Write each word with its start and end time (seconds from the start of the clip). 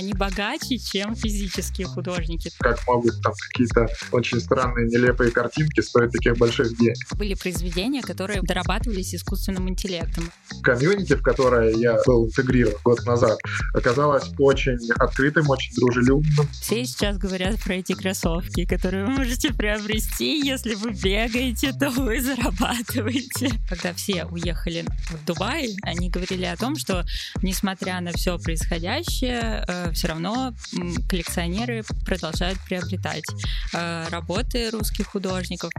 они 0.00 0.14
богаче, 0.14 0.78
чем 0.78 1.14
физические 1.14 1.86
художники. 1.86 2.50
Как 2.58 2.86
могут 2.86 3.22
там 3.22 3.32
какие-то 3.48 3.86
очень 4.12 4.40
странные, 4.40 4.88
нелепые 4.88 5.30
картинки 5.30 5.80
стоить 5.80 6.10
таких 6.12 6.36
больших 6.36 6.76
денег. 6.78 6.96
Были 7.16 7.34
произведения, 7.34 8.02
которые 8.02 8.40
дорабатывались 8.42 9.14
искусственным 9.14 9.68
интеллектом. 9.68 10.32
Комьюнити, 10.62 11.14
в 11.14 11.22
которое 11.22 11.74
я 11.76 11.98
был 12.06 12.26
интегрирован 12.26 12.78
год 12.82 13.04
назад, 13.04 13.38
оказалось 13.74 14.30
очень 14.38 14.78
открытым, 14.98 15.48
очень 15.50 15.74
дружелюбным. 15.74 16.48
Все 16.60 16.84
сейчас 16.84 17.18
говорят 17.18 17.62
про 17.62 17.74
эти 17.74 17.92
кроссовки, 17.92 18.64
которые 18.64 19.04
вы 19.04 19.10
можете 19.10 19.52
приобрести, 19.52 20.40
если 20.40 20.74
вы 20.74 20.92
бегаете, 20.92 21.72
то 21.72 21.90
вы 21.90 22.20
зарабатываете. 22.20 23.50
Когда 23.68 23.92
все 23.92 24.24
уехали 24.24 24.84
в 25.10 25.24
Дубай, 25.26 25.76
они 25.82 26.08
говорили 26.08 26.46
о 26.46 26.56
том, 26.56 26.76
что 26.76 27.04
несмотря 27.42 28.00
на 28.00 28.12
все 28.12 28.38
происходящее, 28.38 29.64
э, 29.68 29.89
все 29.92 30.08
равно 30.08 30.54
коллекционеры 31.08 31.84
продолжают 32.04 32.58
приобретать 32.66 33.24
э, 33.74 34.08
работы 34.08 34.70
русских 34.70 35.08
художников. 35.08 35.70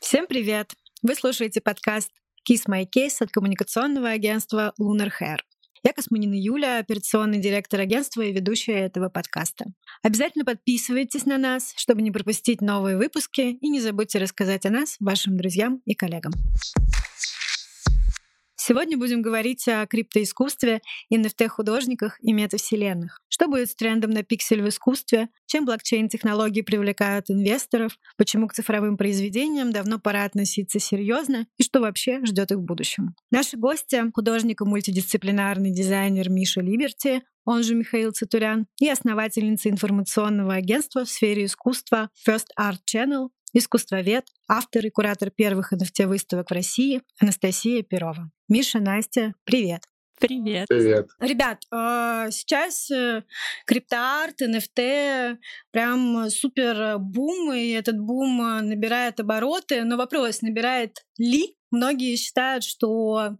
Всем 0.00 0.26
привет! 0.26 0.72
Вы 1.02 1.14
слушаете 1.14 1.60
подкаст 1.60 2.10
Kiss 2.48 2.62
My 2.68 2.84
Case 2.84 3.16
от 3.20 3.30
коммуникационного 3.30 4.10
агентства 4.10 4.72
Lunar 4.80 5.10
Hair. 5.20 5.38
Я 5.84 5.92
Космонина 5.92 6.34
Юля, 6.34 6.78
операционный 6.78 7.40
директор 7.40 7.80
агентства 7.80 8.22
и 8.22 8.32
ведущая 8.32 8.80
этого 8.86 9.08
подкаста. 9.08 9.66
Обязательно 10.02 10.44
подписывайтесь 10.44 11.26
на 11.26 11.38
нас, 11.38 11.74
чтобы 11.76 12.02
не 12.02 12.12
пропустить 12.12 12.60
новые 12.60 12.96
выпуски, 12.96 13.40
и 13.40 13.68
не 13.68 13.80
забудьте 13.80 14.18
рассказать 14.18 14.64
о 14.64 14.70
нас 14.70 14.96
вашим 15.00 15.36
друзьям 15.36 15.82
и 15.84 15.94
коллегам. 15.94 16.32
Сегодня 18.64 18.96
будем 18.96 19.22
говорить 19.22 19.66
о 19.66 19.84
криптоискусстве, 19.88 20.82
NFT-художниках 21.12 22.18
и 22.20 22.32
метавселенных. 22.32 23.18
Что 23.28 23.48
будет 23.48 23.70
с 23.70 23.74
трендом 23.74 24.12
на 24.12 24.22
пиксель 24.22 24.62
в 24.62 24.68
искусстве? 24.68 25.30
Чем 25.46 25.64
блокчейн-технологии 25.64 26.60
привлекают 26.60 27.28
инвесторов? 27.28 27.98
Почему 28.16 28.46
к 28.46 28.52
цифровым 28.52 28.96
произведениям 28.96 29.72
давно 29.72 29.98
пора 29.98 30.22
относиться 30.22 30.78
серьезно? 30.78 31.48
И 31.58 31.64
что 31.64 31.80
вообще 31.80 32.24
ждет 32.24 32.52
их 32.52 32.58
в 32.58 32.62
будущем? 32.62 33.16
Наши 33.32 33.56
гости— 33.56 34.00
художник 34.14 34.60
и 34.60 34.64
мультидисциплинарный 34.64 35.72
дизайнер 35.72 36.30
Миша 36.30 36.60
Либерти, 36.60 37.24
он 37.44 37.64
же 37.64 37.74
Михаил 37.74 38.12
Цитурян, 38.12 38.68
и 38.78 38.88
основательница 38.88 39.70
информационного 39.70 40.54
агентства 40.54 41.04
в 41.04 41.10
сфере 41.10 41.46
искусства 41.46 42.10
First 42.24 42.46
Art 42.56 42.78
Channel 42.88 43.30
искусствовед, 43.52 44.24
автор 44.48 44.86
и 44.86 44.90
куратор 44.90 45.30
первых 45.30 45.72
NFT-выставок 45.72 46.50
в 46.50 46.54
России 46.54 47.02
Анастасия 47.18 47.82
Перова. 47.82 48.30
Миша, 48.52 48.80
Настя, 48.80 49.34
привет! 49.44 49.84
Привет. 50.20 50.66
Привет. 50.68 51.08
Ребят, 51.20 51.62
а, 51.70 52.30
сейчас 52.30 52.90
э, 52.90 53.22
криптоарт, 53.64 54.42
NFT 54.42 55.38
прям 55.70 56.28
супер 56.28 56.98
бум, 56.98 57.54
и 57.54 57.70
этот 57.70 57.98
бум 57.98 58.36
набирает 58.68 59.20
обороты. 59.20 59.84
Но 59.84 59.96
вопрос, 59.96 60.42
набирает 60.42 60.98
ли? 61.16 61.56
Многие 61.70 62.14
считают, 62.16 62.62
что 62.62 63.38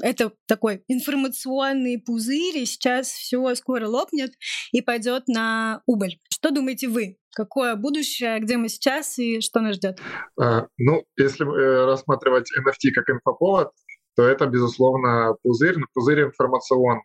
это 0.00 0.32
такой 0.46 0.84
информационный 0.86 1.98
пузырь, 1.98 2.58
и 2.58 2.66
сейчас 2.66 3.08
все 3.08 3.54
скоро 3.56 3.88
лопнет 3.88 4.32
и 4.70 4.80
пойдет 4.80 5.26
на 5.26 5.82
убыль. 5.86 6.20
Что 6.30 6.50
думаете 6.50 6.88
вы? 6.88 7.18
Какое 7.34 7.76
будущее, 7.76 8.38
где 8.40 8.58
мы 8.58 8.68
сейчас 8.68 9.18
и 9.18 9.40
что 9.40 9.60
нас 9.60 9.76
ждет? 9.76 9.98
А, 10.38 10.66
ну, 10.76 11.04
если 11.16 11.44
э, 11.44 11.86
рассматривать 11.86 12.50
NFT 12.58 12.90
как 12.94 13.08
инфоповод, 13.08 13.72
то 14.16 14.22
это, 14.22 14.46
безусловно, 14.46 15.34
пузырь, 15.42 15.76
пузырь 15.94 16.24
информационный. 16.24 17.02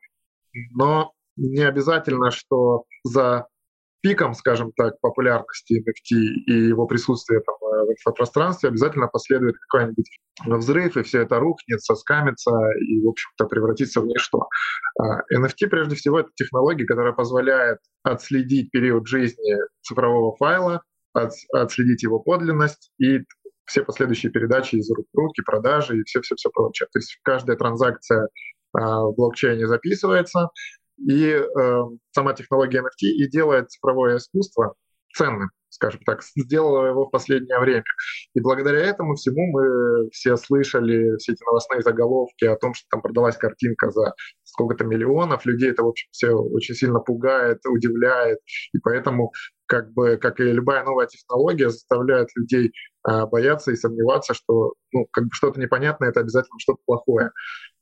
Но 0.72 1.12
не 1.36 1.62
обязательно, 1.62 2.32
что 2.32 2.84
за 3.04 3.48
пиком, 4.02 4.34
скажем 4.34 4.72
так, 4.76 5.00
популярности 5.02 5.82
NFT 5.82 6.16
и 6.48 6.68
его 6.68 6.86
присутствия 6.88 7.42
там, 7.42 7.56
э, 7.56 7.86
в 7.86 7.92
инфопространстве 7.92 8.70
обязательно 8.70 9.08
последует 9.08 9.56
какой-нибудь 9.68 10.10
взрыв, 10.46 10.98
и 10.98 11.04
все 11.04 11.24
это 11.24 11.40
рухнется, 11.40 11.96
скамится 11.96 12.52
и, 12.80 13.02
в 13.04 13.10
общем-то, 13.10 13.46
превратится 13.46 14.02
в 14.02 14.06
ничто. 14.06 14.48
NFT, 15.34 15.66
а, 15.66 15.70
прежде 15.70 15.96
всего, 15.96 16.20
это 16.20 16.30
технология, 16.36 16.86
которая 16.86 17.14
позволяет 17.14 17.80
отследить 18.04 18.72
период 18.72 19.08
жизни 19.08 19.56
цифрового 19.82 20.36
файла, 20.38 20.84
отследить 21.14 22.04
его 22.04 22.20
подлинность 22.20 22.92
и 23.00 23.22
все 23.68 23.84
последующие 23.84 24.32
передачи 24.32 24.76
из 24.76 24.90
рук 24.90 25.06
в 25.14 25.18
руки, 25.18 25.42
продажи 25.42 26.00
и 26.00 26.04
все-все-все 26.04 26.50
прочее. 26.50 26.88
То 26.92 27.00
есть 27.00 27.20
каждая 27.24 27.58
транзакция 27.58 28.30
а, 28.74 29.06
в 29.06 29.16
блокчейне 29.16 29.68
записывается, 29.68 30.50
и 30.98 31.26
э, 31.28 31.82
сама 32.12 32.34
технология 32.34 32.80
NFT 32.80 33.08
и 33.08 33.30
делает 33.30 33.70
цифровое 33.70 34.18
искусство 34.18 34.74
ценным, 35.14 35.50
скажем 35.70 36.02
так, 36.06 36.24
сделала 36.24 36.88
его 36.88 37.06
в 37.06 37.12
последнее 37.12 37.60
время. 37.60 37.84
И 38.34 38.40
благодаря 38.40 38.80
этому 38.80 39.16
всему 39.16 39.52
мы 39.52 40.10
все 40.12 40.38
слышали 40.38 41.18
все 41.18 41.34
эти 41.34 41.44
новостные 41.44 41.82
заголовки 41.82 42.46
о 42.46 42.56
том, 42.56 42.74
что 42.74 42.88
там 42.90 43.02
продалась 43.02 43.38
картинка 43.38 43.92
за 43.92 44.14
сколько-то 44.44 44.86
миллионов. 44.86 45.46
Людей 45.46 45.72
это, 45.72 45.84
в 45.84 45.88
общем, 45.88 46.08
все 46.12 46.32
очень 46.32 46.76
сильно 46.76 47.00
пугает, 47.00 47.60
удивляет. 47.66 48.40
И 48.74 48.80
поэтому, 48.80 49.34
как 49.66 49.92
бы, 49.94 50.18
как 50.18 50.40
и 50.40 50.44
любая 50.44 50.84
новая 50.84 51.08
технология, 51.08 51.70
заставляет 51.70 52.30
людей 52.36 52.72
бояться 53.32 53.72
и 53.72 53.76
сомневаться, 53.76 54.34
что 54.34 54.74
ну, 54.92 55.08
как 55.12 55.26
бы 55.26 55.30
что-то 55.32 55.60
непонятное— 55.60 56.10
это 56.12 56.20
обязательно 56.20 56.60
что-то 56.60 56.80
плохое. 56.86 57.32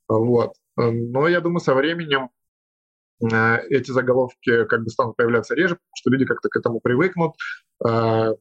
Вот. 0.08 0.54
Но 0.78 1.28
я 1.28 1.42
думаю, 1.42 1.60
со 1.60 1.74
временем 1.74 2.30
Э, 3.24 3.60
эти 3.70 3.92
заголовки 3.92 4.66
как 4.66 4.84
бы 4.84 4.90
станут 4.90 5.16
появляться 5.16 5.56
реже, 5.56 5.76
потому 5.76 5.96
что 5.96 6.10
люди 6.10 6.26
как-то 6.26 6.50
к 6.50 6.58
этому 6.58 6.80
привыкнут. 6.80 7.34
Э, 7.86 8.34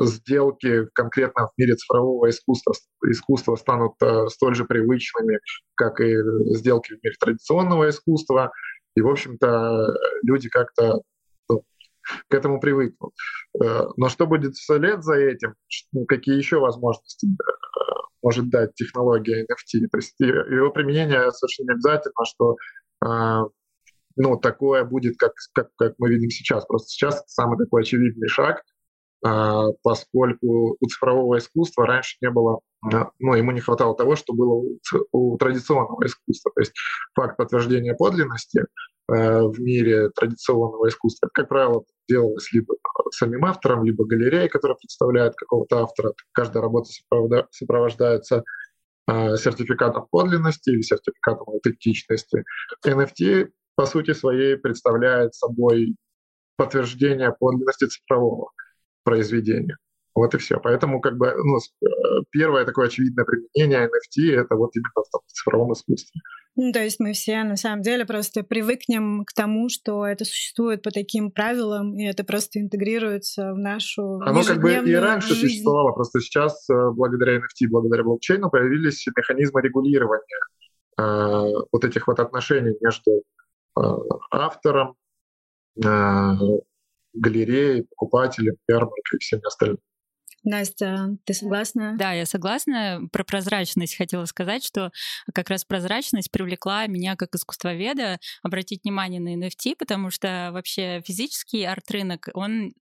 сделки 0.00 0.86
конкретно 0.94 1.48
в 1.48 1.52
мире 1.58 1.74
цифрового 1.74 2.30
искусства, 2.30 2.74
искусства 3.06 3.56
станут 3.56 3.94
столь 4.28 4.54
же 4.54 4.64
привычными, 4.64 5.40
как 5.74 6.00
и 6.00 6.16
сделки 6.54 6.94
в 6.94 7.04
мире 7.04 7.14
традиционного 7.20 7.90
искусства. 7.90 8.50
И, 8.96 9.02
в 9.02 9.08
общем-то, 9.08 9.94
люди 10.22 10.48
как-то 10.48 11.02
к 12.28 12.34
этому 12.34 12.60
привыкнут. 12.60 13.12
Но 13.58 14.08
что 14.08 14.26
будет 14.26 14.54
вслед 14.54 15.02
за 15.02 15.14
этим? 15.14 15.54
Какие 16.08 16.36
еще 16.36 16.58
возможности 16.58 17.28
может 18.22 18.48
дать 18.50 18.74
технология 18.74 19.42
NFT? 19.44 19.88
То 19.90 19.98
есть 19.98 20.14
его 20.18 20.70
применение 20.70 21.30
совершенно 21.32 21.72
обязательно, 21.74 22.24
что 22.24 22.56
ну, 24.16 24.36
такое 24.36 24.84
будет, 24.84 25.16
как, 25.18 25.32
как, 25.52 25.70
как 25.76 25.94
мы 25.98 26.08
видим 26.08 26.30
сейчас. 26.30 26.64
Просто 26.66 26.88
сейчас 26.88 27.16
это 27.16 27.24
самый 27.26 27.58
такой 27.58 27.82
очевидный 27.82 28.28
шаг, 28.28 28.62
поскольку 29.82 30.76
у 30.78 30.86
цифрового 30.86 31.38
искусства 31.38 31.86
раньше 31.86 32.16
не 32.20 32.30
было, 32.30 32.60
а, 32.92 33.10
ну, 33.18 33.34
ему 33.34 33.52
не 33.52 33.60
хватало 33.60 33.96
того, 33.96 34.16
что 34.16 34.34
было 34.34 34.62
у 35.12 35.38
традиционного 35.38 36.04
искусства. 36.04 36.52
То 36.54 36.60
есть 36.60 36.72
факт 37.14 37.38
подтверждения 37.38 37.94
подлинности 37.94 38.60
э, 38.60 39.42
в 39.42 39.58
мире 39.60 40.10
традиционного 40.10 40.88
искусства, 40.88 41.26
это, 41.26 41.32
как 41.32 41.48
правило, 41.48 41.84
делалось 42.06 42.52
либо 42.52 42.74
самим 43.12 43.46
автором, 43.46 43.84
либо 43.84 44.04
галереей, 44.04 44.50
которая 44.50 44.76
представляет 44.76 45.34
какого-то 45.36 45.84
автора. 45.84 46.12
Каждая 46.32 46.62
работа 46.62 46.90
сопровождается 47.50 48.44
э, 49.10 49.36
сертификатом 49.38 50.06
подлинности 50.10 50.68
или 50.68 50.82
сертификатом 50.82 51.48
аутентичности. 51.48 52.44
NFT 52.86 53.48
по 53.74 53.86
сути 53.86 54.12
своей 54.12 54.58
представляет 54.58 55.34
собой 55.34 55.96
подтверждение 56.56 57.32
подлинности 57.32 57.86
цифрового 57.86 58.50
произведения. 59.04 59.76
Вот 60.14 60.34
и 60.34 60.38
все. 60.38 60.60
Поэтому 60.60 61.00
как 61.00 61.16
бы 61.16 61.34
ну, 61.34 61.58
э, 61.58 62.22
первое 62.30 62.64
такое 62.64 62.86
очевидное 62.86 63.24
применение 63.24 63.88
NFT— 63.88 64.40
это 64.42 64.54
вот 64.54 64.70
именно 64.76 64.90
в 64.94 65.32
цифровом 65.32 65.72
искусстве. 65.72 66.20
Ну, 66.56 66.72
то 66.72 66.84
есть 66.84 67.00
мы 67.00 67.14
все 67.14 67.42
на 67.42 67.56
самом 67.56 67.82
деле 67.82 68.06
просто 68.06 68.44
привыкнем 68.44 69.24
к 69.24 69.32
тому, 69.32 69.68
что 69.68 70.06
это 70.06 70.24
существует 70.24 70.82
по 70.82 70.92
таким 70.92 71.32
правилам, 71.32 71.98
и 71.98 72.04
это 72.04 72.22
просто 72.22 72.60
интегрируется 72.60 73.54
в 73.54 73.58
нашу 73.58 74.20
Оно 74.20 74.44
как 74.44 74.62
бы 74.62 74.72
и 74.72 74.94
раньше 74.94 75.34
жизнь. 75.34 75.48
существовало, 75.48 75.90
просто 75.90 76.20
сейчас 76.20 76.64
э, 76.70 76.74
благодаря 76.94 77.38
NFT, 77.38 77.68
благодаря 77.68 78.04
блокчейну 78.04 78.50
появились 78.50 79.04
механизмы 79.16 79.62
регулирования 79.62 80.40
э, 80.96 81.02
вот 81.72 81.84
этих 81.84 82.06
вот 82.06 82.20
отношений 82.20 82.76
между 82.80 83.24
Э, 83.76 83.96
автором, 84.30 84.94
э, 85.84 85.88
галереей, 87.14 87.84
покупателем, 87.84 88.56
ярмаркой 88.68 89.16
и 89.16 89.18
всеми 89.18 89.46
остальными. 89.46 89.80
Настя, 90.44 91.16
ты 91.24 91.32
согласна? 91.32 91.96
Да, 91.98 92.12
я 92.12 92.26
согласна. 92.26 93.00
Про 93.10 93.24
прозрачность 93.24 93.96
хотела 93.96 94.26
сказать, 94.26 94.62
что 94.62 94.90
как 95.32 95.48
раз 95.48 95.64
прозрачность 95.64 96.30
привлекла 96.30 96.86
меня 96.86 97.16
как 97.16 97.34
искусствоведа 97.34 98.18
обратить 98.42 98.84
внимание 98.84 99.20
на 99.20 99.42
NFT, 99.42 99.74
потому 99.78 100.10
что 100.10 100.50
вообще 100.52 101.02
физический 101.06 101.64
арт-рынок, 101.64 102.28
он 102.34 102.74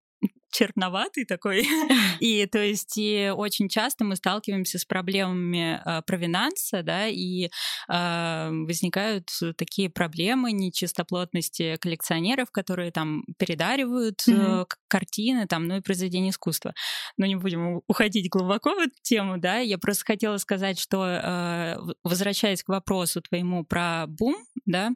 черноватый 0.53 1.25
такой. 1.25 1.65
И 2.19 2.45
то 2.45 2.59
есть 2.59 2.97
и 2.97 3.31
очень 3.35 3.67
часто 3.67 4.03
мы 4.05 4.15
сталкиваемся 4.15 4.77
с 4.77 4.85
проблемами 4.85 5.81
э, 5.83 6.01
провинанса, 6.03 6.83
да, 6.83 7.07
и 7.07 7.50
э, 7.89 8.50
возникают 8.50 9.29
такие 9.57 9.89
проблемы 9.89 10.51
нечистоплотности 10.51 11.77
коллекционеров, 11.77 12.51
которые 12.51 12.91
там 12.91 13.23
передаривают 13.38 14.21
mm-hmm. 14.27 14.67
картины, 14.88 15.47
там, 15.47 15.67
ну 15.67 15.77
и 15.77 15.81
произведения 15.81 16.29
искусства. 16.29 16.73
Но 17.17 17.25
не 17.25 17.35
будем 17.35 17.81
уходить 17.88 18.29
глубоко 18.29 18.75
в 18.75 18.79
эту 18.79 18.95
тему, 19.01 19.38
да. 19.38 19.57
Я 19.57 19.77
просто 19.77 20.05
хотела 20.05 20.38
сказать, 20.38 20.79
что 20.79 21.05
э, 21.05 21.77
возвращаясь 22.03 22.63
к 22.63 22.69
вопросу 22.69 23.21
твоему 23.21 23.65
про 23.65 24.05
бум, 24.07 24.35
да, 24.65 24.91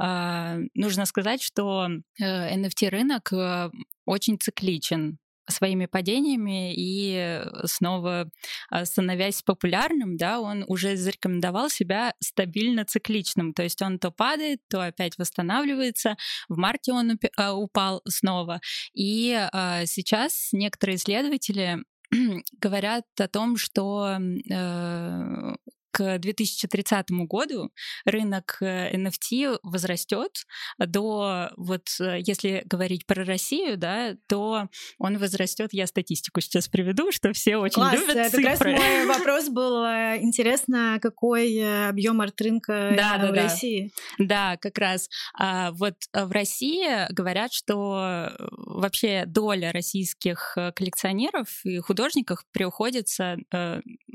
э, 0.00 0.58
нужно 0.74 1.04
сказать, 1.04 1.42
что 1.42 1.88
э, 2.18 2.56
NFT 2.56 2.88
рынок 2.88 3.32
э, 3.32 3.70
очень 4.04 4.38
цикличен 4.38 5.18
своими 5.48 5.86
падениями 5.86 6.72
и 6.74 7.42
снова 7.64 8.30
а, 8.70 8.84
становясь 8.84 9.42
популярным, 9.42 10.16
да, 10.16 10.40
он 10.40 10.64
уже 10.68 10.96
зарекомендовал 10.96 11.68
себя 11.68 12.14
стабильно 12.20 12.84
цикличным, 12.84 13.52
то 13.52 13.62
есть 13.62 13.82
он 13.82 13.98
то 13.98 14.10
падает, 14.10 14.60
то 14.68 14.86
опять 14.86 15.18
восстанавливается. 15.18 16.16
В 16.48 16.56
марте 16.56 16.92
он 16.92 17.18
а, 17.36 17.54
упал 17.54 18.02
снова, 18.08 18.60
и 18.94 19.36
а, 19.52 19.84
сейчас 19.86 20.50
некоторые 20.52 20.96
исследователи 20.96 21.78
говорят 22.60 23.04
о 23.18 23.28
том, 23.28 23.56
что 23.56 24.18
э, 24.18 25.54
к 25.92 26.18
2030 26.18 27.10
году 27.28 27.70
рынок 28.04 28.58
NFT 28.60 29.54
э, 29.54 29.58
возрастет 29.62 30.44
до, 30.78 31.50
вот 31.56 31.88
э, 32.00 32.18
если 32.26 32.62
говорить 32.64 33.06
про 33.06 33.24
Россию, 33.24 33.76
да, 33.76 34.16
то 34.26 34.68
он 34.98 35.18
возрастет, 35.18 35.68
я 35.72 35.86
статистику 35.86 36.40
сейчас 36.40 36.68
приведу, 36.68 37.12
что 37.12 37.32
все 37.32 37.58
очень 37.58 37.74
Класс, 37.74 38.00
любят 38.00 38.30
цифры. 38.30 38.42
Как 38.42 38.60
раз 38.62 38.80
мой 38.80 39.06
вопрос 39.18 39.48
был, 39.50 39.84
э, 39.84 40.18
интересно, 40.22 40.98
какой 41.00 41.88
объем 41.88 42.20
арт-рынка 42.22 42.94
да, 42.96 43.18
да, 43.18 43.26
в 43.28 43.34
да. 43.34 43.42
России? 43.42 43.92
Да, 44.18 44.56
как 44.56 44.78
раз. 44.78 45.08
А, 45.38 45.72
вот 45.72 45.96
в 46.12 46.32
России 46.32 47.12
говорят, 47.12 47.52
что 47.52 48.32
вообще 48.48 49.24
доля 49.26 49.72
российских 49.72 50.56
коллекционеров 50.74 51.60
и 51.64 51.78
художников 51.80 52.44
приходится, 52.50 53.36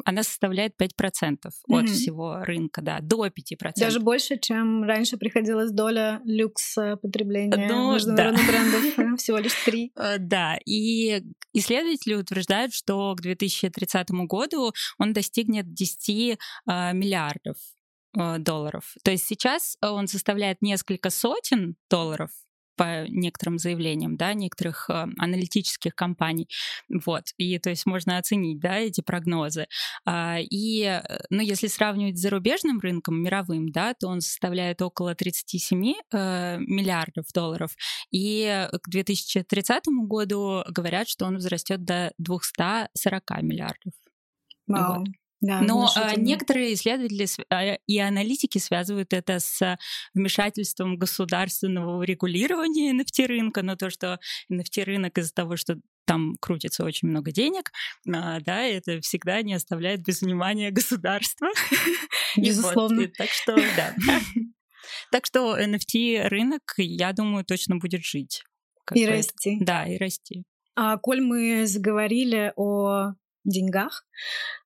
она 0.07 0.24
составляет 0.24 0.74
5% 0.81 1.36
от 1.44 1.51
mm-hmm. 1.69 1.86
всего 1.88 2.38
рынка, 2.39 2.81
да, 2.81 3.00
до 3.01 3.27
5%. 3.27 3.74
Даже 3.75 4.00
больше, 4.00 4.39
чем 4.39 4.83
раньше 4.83 5.18
приходилась 5.18 5.71
доля 5.71 6.21
люкс 6.24 6.75
потребления 7.01 7.68
ну, 7.68 7.94
международных 7.94 8.45
да. 8.45 8.51
брендов, 8.54 9.19
всего 9.19 9.38
лишь 9.38 9.54
3. 9.65 9.92
Э, 9.98 10.18
да, 10.18 10.57
и 10.65 11.21
исследователи 11.51 12.13
утверждают, 12.13 12.74
что 12.74 13.13
к 13.15 13.21
2030 13.21 14.09
году 14.30 14.71
он 14.98 15.12
достигнет 15.12 15.74
10 15.74 16.39
а, 16.65 16.94
миллиардов 16.94 17.57
э, 18.18 18.38
долларов. 18.38 18.95
То 19.04 19.12
есть 19.12 19.25
сейчас 19.25 19.75
он 19.81 20.07
составляет 20.07 20.62
несколько 20.62 21.09
сотен 21.09 21.75
долларов 21.89 22.30
по 22.77 23.06
некоторым 23.09 23.57
заявлениям, 23.59 24.15
да, 24.15 24.33
некоторых 24.33 24.89
э, 24.89 25.07
аналитических 25.18 25.95
компаний. 25.95 26.47
Вот. 26.89 27.25
И 27.38 27.59
то 27.59 27.69
есть 27.69 27.85
можно 27.85 28.18
оценить, 28.18 28.59
да, 28.59 28.77
эти 28.77 29.01
прогнозы. 29.01 29.68
А, 30.06 30.38
и, 30.39 30.83
э, 30.83 31.01
ну, 31.29 31.41
если 31.41 31.68
сравнивать 31.68 32.18
с 32.18 32.21
зарубежным 32.21 32.79
рынком, 32.79 33.21
мировым, 33.21 33.71
да, 33.71 33.94
то 33.94 34.07
он 34.07 34.21
составляет 34.21 34.81
около 34.81 35.15
37 35.15 35.94
э, 36.13 36.57
миллиардов 36.59 37.25
долларов. 37.33 37.75
И 38.12 38.68
к 38.71 38.89
2030 38.89 39.83
году 40.07 40.63
говорят, 40.69 41.09
что 41.09 41.25
он 41.25 41.35
возрастет 41.35 41.83
до 41.83 42.13
240 42.18 43.23
миллиардов. 43.41 43.94
Вау. 44.68 45.00
Вот. 45.00 45.07
Да, 45.39 45.62
Но 45.62 45.88
а, 45.95 46.16
некоторые 46.16 46.74
исследователи 46.74 47.28
а, 47.50 47.75
и 47.86 47.98
аналитики 48.00 48.57
связывают 48.57 49.13
это 49.13 49.39
с 49.39 49.78
вмешательством 50.16 50.98
государственного 50.98 52.01
регулирования 52.01 52.92
NFT-рынка, 52.92 53.62
но 53.62 53.75
то, 53.75 53.92
что 53.92 54.19
NFT-рынок 54.51 55.18
из-за 55.19 55.34
того, 55.34 55.56
что 55.56 55.80
там 56.06 56.36
крутится 56.39 56.84
очень 56.86 57.10
много 57.10 57.31
денег, 57.31 57.72
а, 58.12 58.39
да, 58.39 58.63
это 58.63 59.00
всегда 59.01 59.42
не 59.44 59.54
оставляет 59.54 60.01
без 60.04 60.22
внимания 60.22 60.72
государства. 60.72 61.50
Безусловно. 62.38 63.01
Вот, 63.01 63.13
так 63.13 63.30
что, 63.30 63.56
да. 63.78 63.94
Так 65.12 65.25
что 65.25 65.60
NFT-рынок, 65.60 66.62
я 66.78 67.13
думаю, 67.13 67.45
точно 67.45 67.75
будет 67.75 68.04
жить. 68.04 68.44
И 68.94 69.06
расти. 69.06 69.57
Да, 69.60 69.86
и 69.86 69.98
расти. 69.98 70.45
А, 70.75 70.98
коль 70.98 71.22
мы 71.22 71.68
заговорили 71.68 72.54
о 72.56 73.13
деньгах. 73.47 74.05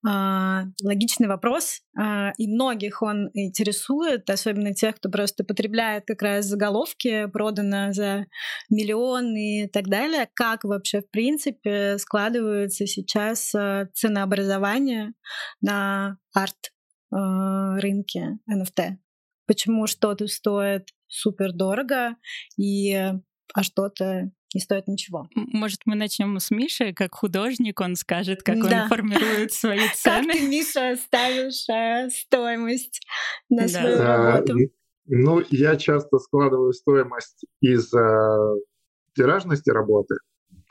А, 0.08 0.64
логичный 0.84 1.28
вопрос, 1.28 1.82
а, 1.98 2.32
и 2.38 2.48
многих 2.48 3.02
он 3.02 3.30
интересует, 3.34 4.30
особенно 4.30 4.74
тех, 4.74 4.96
кто 4.96 5.10
просто 5.10 5.44
потребляет 5.44 6.06
как 6.06 6.22
раз 6.22 6.46
заголовки, 6.46 7.28
продано 7.28 7.94
за 7.94 8.26
миллионы 8.70 9.66
и 9.66 9.68
так 9.68 9.88
далее. 9.88 10.30
Как 10.34 10.64
вообще, 10.64 11.02
в 11.02 11.10
принципе, 11.12 11.98
складывается 11.98 12.88
сейчас 12.88 13.54
а, 13.56 13.88
ценообразование 13.94 15.14
на 15.62 16.18
арт-рынке 16.34 18.40
NFT? 18.50 18.98
Почему 19.46 19.88
что-то 19.88 20.28
стоит 20.28 20.88
супер 21.08 21.52
дорого, 21.54 22.16
и 22.58 23.12
а 23.54 23.64
что-то 23.64 24.32
не 24.54 24.62
стоит 24.62 24.88
ничего. 24.88 25.28
Может, 25.36 25.82
мы 25.86 25.96
начнем 25.96 26.40
с 26.40 26.52
Миши, 26.52 26.94
как 26.94 27.16
художник, 27.16 27.80
он 27.80 27.96
скажет, 27.96 28.44
как 28.44 28.60
да. 28.62 28.84
он 28.84 28.90
формирует 28.90 29.54
свои 29.54 29.80
цены. 29.96 30.28
Как 30.28 30.38
ты, 30.38 30.48
Миша, 30.48 30.96
ставишь 30.98 31.70
э, 31.70 32.10
стоимость 32.10 33.02
на 33.50 33.68
свою 33.68 33.98
работу? 33.98 34.56
Ну, 35.06 35.42
я 35.50 35.76
часто 35.78 36.20
складываю 36.20 36.74
стоимость 36.74 37.46
из 37.62 37.94
э, 37.94 38.56
тиражности 39.16 39.70
работы 39.70 40.16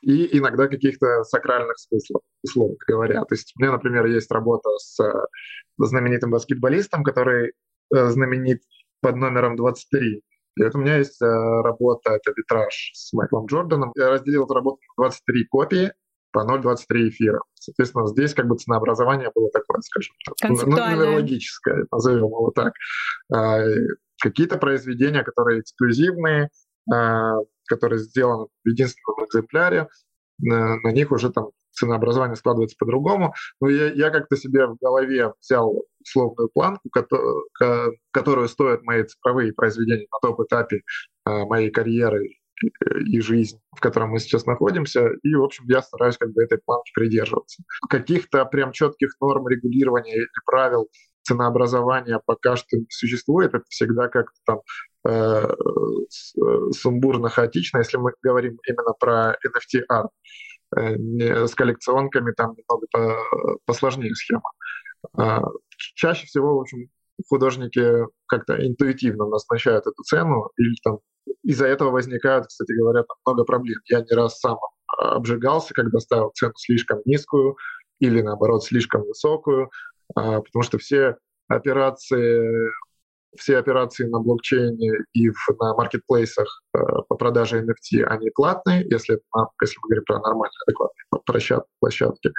и 0.02 0.38
иногда 0.38 0.66
каких-то 0.68 1.24
сакральных 1.24 1.78
смыслов, 1.78 2.22
условно 2.42 2.76
говоря. 2.86 3.20
То 3.24 3.34
есть 3.34 3.52
у 3.56 3.62
меня, 3.62 3.72
например, 3.72 4.06
есть 4.06 4.30
работа 4.30 4.70
с 4.78 4.98
э, 5.00 5.12
знаменитым 5.78 6.30
баскетболистом, 6.30 7.02
который 7.02 7.52
знаменит 7.92 8.62
под 9.00 9.16
номером 9.16 9.56
23. 9.56 10.22
И 10.56 10.64
вот 10.64 10.74
у 10.74 10.78
меня 10.78 10.98
есть 10.98 11.20
э, 11.22 11.26
работа, 11.26 12.12
это 12.12 12.32
витраж 12.36 12.90
с 12.94 13.12
Майклом 13.12 13.46
Джорданом. 13.46 13.92
Я 13.96 14.10
разделил 14.10 14.44
эту 14.44 14.54
работу 14.54 14.78
на 14.96 15.04
23 15.04 15.44
копии 15.46 15.92
по 16.32 16.40
0,23 16.40 17.08
эфира. 17.08 17.40
Соответственно, 17.54 18.06
здесь 18.06 18.34
как 18.34 18.46
бы 18.46 18.56
ценообразование 18.56 19.30
было 19.34 19.50
такое, 19.50 19.80
скажем 19.80 20.14
так, 20.24 20.50
ну, 20.50 20.56
нумерологическое, 20.56 21.86
назовем 21.90 22.26
его 22.26 22.52
так. 22.54 22.72
А, 23.32 23.60
какие-то 24.20 24.58
произведения, 24.58 25.22
которые 25.22 25.60
эксклюзивные, 25.60 26.50
а, 26.92 27.34
которые 27.68 27.98
сделаны 27.98 28.46
в 28.64 28.68
единственном 28.68 29.26
экземпляре, 29.26 29.88
на, 30.38 30.76
на 30.76 30.92
них 30.92 31.12
уже 31.12 31.30
там 31.30 31.50
ценообразование 31.72 32.36
складывается 32.36 32.76
по-другому. 32.78 33.34
Но 33.60 33.68
я, 33.68 33.92
я 33.92 34.10
как-то 34.10 34.36
себе 34.36 34.66
в 34.66 34.76
голове 34.80 35.32
взял 35.40 35.84
условную 36.00 36.48
планку, 36.52 36.88
которую, 36.90 38.48
стоят 38.48 38.82
мои 38.82 39.04
цифровые 39.04 39.52
произведения 39.52 40.06
на 40.10 40.28
топ-этапе 40.28 40.82
а, 41.24 41.44
моей 41.46 41.70
карьеры 41.70 42.28
и 43.06 43.20
жизнь, 43.20 43.58
в 43.74 43.80
котором 43.80 44.10
мы 44.10 44.18
сейчас 44.18 44.46
находимся. 44.46 45.08
И, 45.22 45.34
в 45.34 45.42
общем, 45.42 45.64
я 45.68 45.82
стараюсь 45.82 46.18
как 46.18 46.32
бы 46.32 46.42
этой 46.42 46.58
планки 46.58 46.90
придерживаться. 46.94 47.62
Каких-то 47.88 48.44
прям 48.44 48.72
четких 48.72 49.10
норм 49.20 49.48
регулирования 49.48 50.16
или 50.16 50.28
правил 50.44 50.88
ценообразования 51.22 52.20
пока 52.24 52.56
что 52.56 52.76
не 52.76 52.86
существует. 52.90 53.54
Это 53.54 53.64
всегда 53.68 54.08
как-то 54.08 54.38
там 54.44 54.60
э, 55.06 55.10
э 55.10 56.72
сумбурно, 56.72 57.28
хаотично, 57.28 57.78
если 57.78 57.96
мы 57.96 58.12
говорим 58.22 58.58
именно 58.66 58.92
про 58.98 59.36
NFT-арт. 59.46 60.10
Э, 60.76 61.46
с 61.46 61.54
коллекционками 61.54 62.32
там 62.32 62.54
немного 62.56 63.18
посложнее 63.64 64.14
схема. 64.14 64.50
А, 65.80 65.92
чаще 65.94 66.26
всего, 66.26 66.56
в 66.56 66.60
общем, 66.60 66.88
художники 67.28 68.06
как-то 68.26 68.54
интуитивно 68.66 69.26
назначают 69.26 69.86
эту 69.86 70.02
цену, 70.02 70.50
или 70.56 70.74
там 70.82 70.98
из-за 71.42 71.66
этого 71.66 71.90
возникают, 71.90 72.46
кстати 72.46 72.72
говоря, 72.72 73.04
много 73.26 73.44
проблем. 73.44 73.78
Я 73.86 74.00
не 74.00 74.14
раз 74.14 74.38
сам 74.38 74.58
обжигался, 74.98 75.74
когда 75.74 75.98
ставил 76.00 76.30
цену 76.34 76.52
слишком 76.56 77.00
низкую 77.04 77.56
или, 78.00 78.22
наоборот, 78.22 78.64
слишком 78.64 79.02
высокую, 79.02 79.70
а, 80.14 80.40
потому 80.40 80.62
что 80.62 80.78
все 80.78 81.16
операции, 81.48 82.70
все 83.36 83.58
операции 83.58 84.04
на 84.04 84.20
блокчейне 84.20 84.92
и 85.12 85.28
на 85.58 85.74
маркетплейсах 85.74 86.62
по 86.72 87.16
продаже 87.16 87.62
NFT, 87.62 88.02
они 88.04 88.30
платные, 88.30 88.82
если, 88.88 89.20
если 89.60 89.76
мы 89.82 89.88
говорим 89.88 90.04
про 90.04 90.20
нормальные, 90.20 90.56
адекватные 90.66 91.64
площадки. 91.80 92.32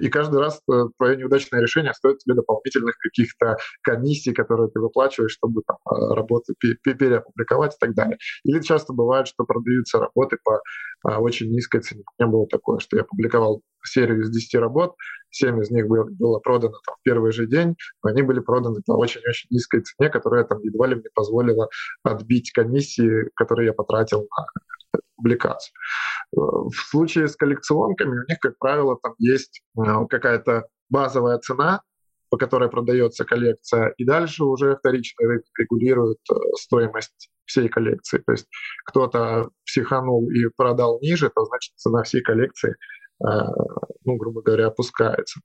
И 0.00 0.08
каждый 0.08 0.38
раз 0.38 0.60
твое 0.98 1.16
неудачное 1.16 1.60
решение 1.60 1.94
стоит 1.94 2.18
тебе 2.18 2.34
дополнительных 2.34 2.96
каких-то 2.98 3.56
комиссий, 3.82 4.32
которые 4.32 4.68
ты 4.70 4.80
выплачиваешь, 4.80 5.32
чтобы 5.32 5.62
там, 5.66 5.78
работы 6.12 6.54
переопубликовать 6.60 7.74
и 7.74 7.78
так 7.80 7.94
далее. 7.94 8.18
Или 8.44 8.60
часто 8.60 8.92
бывает, 8.92 9.28
что 9.28 9.44
продаются 9.44 9.98
работы 9.98 10.38
по 10.44 10.60
очень 11.04 11.50
низкой 11.50 11.80
цене. 11.80 12.04
У 12.18 12.22
меня 12.22 12.32
было 12.32 12.46
такое, 12.46 12.78
что 12.78 12.96
я 12.96 13.04
публиковал 13.04 13.62
серию 13.84 14.20
из 14.20 14.30
10 14.30 14.54
работ, 14.60 14.94
7 15.30 15.60
из 15.60 15.70
них 15.70 15.88
было 15.88 16.38
продано 16.38 16.76
там, 16.86 16.94
в 17.00 17.02
первый 17.02 17.32
же 17.32 17.46
день, 17.46 17.74
но 18.04 18.10
они 18.10 18.22
были 18.22 18.38
проданы 18.38 18.80
по 18.86 18.92
очень-очень 18.92 19.48
низкой 19.50 19.80
цене, 19.80 20.08
которая 20.10 20.44
там 20.44 20.60
едва 20.60 20.86
ли 20.86 20.94
мне 20.94 21.08
позволила 21.14 21.68
отбить 22.04 22.52
комиссии, 22.52 23.28
которые 23.44 23.66
я 23.66 23.72
потратил 23.72 24.28
на 24.36 25.00
публикацию. 25.16 25.72
В 26.32 26.72
случае 26.72 27.28
с 27.28 27.36
коллекционками 27.36 28.18
у 28.18 28.28
них, 28.28 28.38
как 28.40 28.58
правило, 28.58 28.98
там 29.02 29.14
есть 29.18 29.62
э, 29.78 29.82
какая-то 30.08 30.66
базовая 30.88 31.38
цена, 31.38 31.82
по 32.30 32.38
которой 32.38 32.70
продается 32.70 33.24
коллекция, 33.24 33.94
и 33.98 34.04
дальше 34.04 34.44
уже 34.44 34.76
вторичный 34.76 35.26
рынок 35.26 35.44
регулирует 35.58 36.18
э, 36.30 36.34
стоимость 36.56 37.30
всей 37.44 37.68
коллекции. 37.68 38.18
То 38.26 38.32
есть 38.32 38.46
кто-то 38.86 39.50
психанул 39.64 40.30
и 40.30 40.48
продал 40.56 40.98
ниже, 41.00 41.30
то 41.34 41.44
значит 41.44 41.72
цена 41.76 42.02
всей 42.02 42.22
коллекции 42.22 42.74
Э, 43.22 43.46
ну, 44.04 44.16
грубо 44.16 44.42
говоря, 44.42 44.66
опускается. 44.66 45.40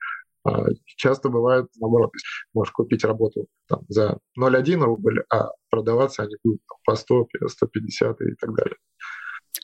А 0.48 0.66
часто 0.86 1.30
бывает 1.30 1.66
наоборот. 1.78 2.12
Можешь 2.54 2.72
купить 2.72 3.04
работу 3.04 3.48
там, 3.68 3.82
за 3.90 4.18
0,1 4.40 4.82
рубль, 4.82 5.24
а 5.30 5.50
продаваться 5.70 6.24
они 6.24 6.36
будут 6.44 6.62
там, 6.68 6.78
по 6.86 6.96
100, 6.96 7.28
150 7.48 8.22
и 8.22 8.36
так 8.36 8.56
далее. 8.56 8.76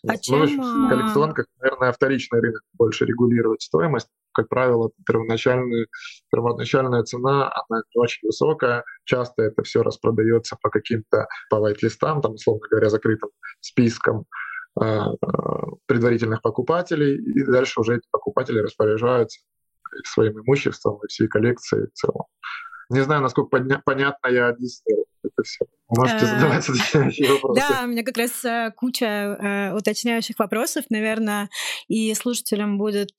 А 0.05 0.13
ну, 0.13 0.47
чем... 0.47 0.59
в 0.59 0.89
коллекционках, 0.89 1.45
наверное, 1.61 1.93
вторичный 1.93 2.41
рынок 2.41 2.61
больше 2.73 3.05
регулирует 3.05 3.61
стоимость. 3.61 4.09
Как 4.33 4.49
правило, 4.49 4.91
первоначальная, 5.05 5.87
первоначальная 6.29 7.03
цена, 7.03 7.45
она 7.45 7.81
не 7.95 8.01
очень 8.01 8.27
высокая. 8.27 8.83
Часто 9.05 9.43
это 9.43 9.63
все 9.63 9.83
распродается 9.83 10.57
по 10.61 10.69
каким-то 10.69 11.27
по 11.49 11.59
вайт-листам, 11.59 12.21
там, 12.21 12.33
условно 12.33 12.67
говоря, 12.69 12.89
закрытым 12.89 13.29
спискам. 13.61 14.25
А, 14.75 15.11
предварительных 15.85 16.41
покупателей, 16.41 17.15
и 17.17 17.43
дальше 17.43 17.79
уже 17.79 17.97
эти 17.97 18.07
покупатели 18.11 18.57
распоряжаются 18.57 19.39
своим 20.05 20.39
имуществом 20.39 20.99
и 21.03 21.07
всей 21.07 21.27
коллекцией 21.27 21.87
в 21.87 21.93
целом. 21.93 22.25
Не 22.89 23.01
знаю, 23.01 23.21
насколько 23.21 23.57
подня- 23.57 23.81
понятно 23.83 24.27
я 24.27 24.49
объяснил 24.49 25.05
это 25.23 25.43
все. 25.43 25.65
Можете 25.89 26.25
э, 26.25 26.27
задавать 26.27 26.69
уточняющие 26.69 27.33
вопросы. 27.33 27.61
Да, 27.61 27.81
у 27.83 27.87
меня 27.87 28.03
как 28.03 28.17
раз 28.17 28.43
э, 28.45 28.71
куча 28.75 29.05
э, 29.05 29.73
уточняющих 29.75 30.39
вопросов, 30.39 30.85
наверное, 30.89 31.49
и 31.87 32.13
слушателям 32.13 32.77
будет 32.77 33.11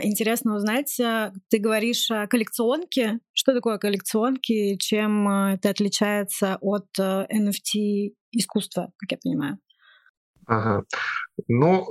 интересно 0.00 0.54
узнать. 0.54 0.96
Ты 0.96 1.58
говоришь 1.58 2.08
о 2.12 2.28
коллекционке. 2.28 3.18
Что 3.32 3.52
такое 3.52 3.78
коллекционки? 3.78 4.76
Чем 4.76 5.28
это 5.28 5.70
отличается 5.70 6.56
от 6.60 6.86
NFT 7.00 8.14
искусства, 8.30 8.92
как 8.96 9.10
я 9.10 9.18
понимаю? 9.20 9.58
Ага. 10.46 10.84
Ну, 11.48 11.84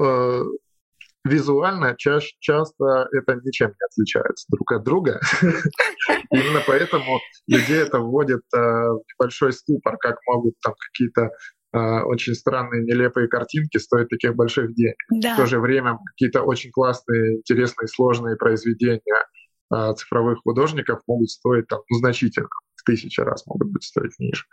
визуально 1.23 1.95
чаще, 1.97 2.35
часто 2.39 3.07
это 3.11 3.39
ничем 3.43 3.69
не 3.69 3.85
отличается 3.85 4.45
друг 4.49 4.71
от 4.71 4.83
друга. 4.83 5.19
Именно 6.31 6.61
поэтому 6.65 7.19
людей 7.47 7.77
это 7.79 7.99
вводит 7.99 8.41
э, 8.53 8.57
в 8.57 9.01
небольшой 9.13 9.53
ступор, 9.53 9.97
как 9.97 10.17
могут 10.27 10.55
там 10.63 10.73
какие-то 10.79 11.29
э, 11.73 12.01
очень 12.03 12.33
странные, 12.33 12.83
нелепые 12.83 13.27
картинки 13.27 13.77
стоят 13.77 14.09
таких 14.09 14.35
больших 14.35 14.73
денег. 14.73 14.95
Да. 15.11 15.35
В 15.35 15.37
то 15.37 15.45
же 15.45 15.59
время 15.59 15.99
какие-то 16.13 16.41
очень 16.41 16.71
классные, 16.71 17.37
интересные, 17.37 17.87
сложные 17.87 18.35
произведения 18.35 19.25
э, 19.73 19.93
цифровых 19.95 20.39
художников 20.43 21.01
могут 21.07 21.29
стоить 21.29 21.67
там 21.67 21.81
ну, 21.89 21.97
значительно, 21.99 22.49
в 22.75 22.83
тысячи 22.83 23.21
раз 23.21 23.45
могут 23.45 23.71
быть 23.71 23.83
стоить 23.83 24.17
ниже. 24.17 24.43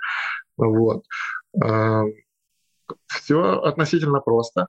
Вот. 0.59 1.05
Все 3.07 3.61
относительно 3.63 4.21
просто. 4.21 4.67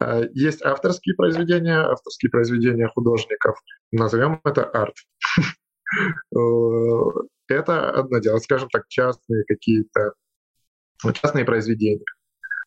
Э, 0.00 0.28
есть 0.34 0.62
авторские 0.62 1.14
произведения, 1.14 1.78
авторские 1.78 2.30
произведения 2.30 2.88
художников. 2.88 3.58
Назовем 3.92 4.40
это 4.44 4.64
арт. 4.64 4.94
Э, 6.34 6.38
это 7.46 7.90
одно 7.90 8.18
дело, 8.18 8.38
скажем 8.38 8.68
так, 8.70 8.88
частные 8.88 9.44
какие-то 9.44 10.14
частные 11.14 11.44
произведения, 11.44 12.04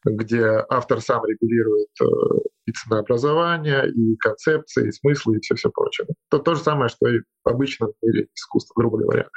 где 0.05 0.65
автор 0.69 1.01
сам 1.01 1.25
регулирует 1.25 1.89
э, 2.01 2.05
и 2.65 2.71
ценообразование, 2.71 3.91
и 3.91 4.15
концепции, 4.15 4.87
и 4.87 4.91
смыслы, 4.93 5.35
и 5.35 5.39
все-все 5.41 5.69
прочее. 5.69 6.07
Это 6.31 6.41
то 6.41 6.55
же 6.55 6.61
самое, 6.61 6.87
что 6.87 7.09
и 7.09 7.19
в 7.43 7.49
обычном 7.49 7.91
мире 8.01 8.29
искусства, 8.33 8.73
грубо 8.77 8.99
говоря. 8.99 9.27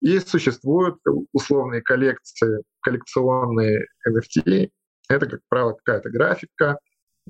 И 0.00 0.18
существуют 0.18 0.96
условные 1.32 1.82
коллекции, 1.82 2.64
коллекционные 2.80 3.86
NFT. 4.08 4.70
Это, 5.08 5.26
как 5.26 5.40
правило, 5.48 5.72
какая-то 5.72 6.10
графика, 6.10 6.78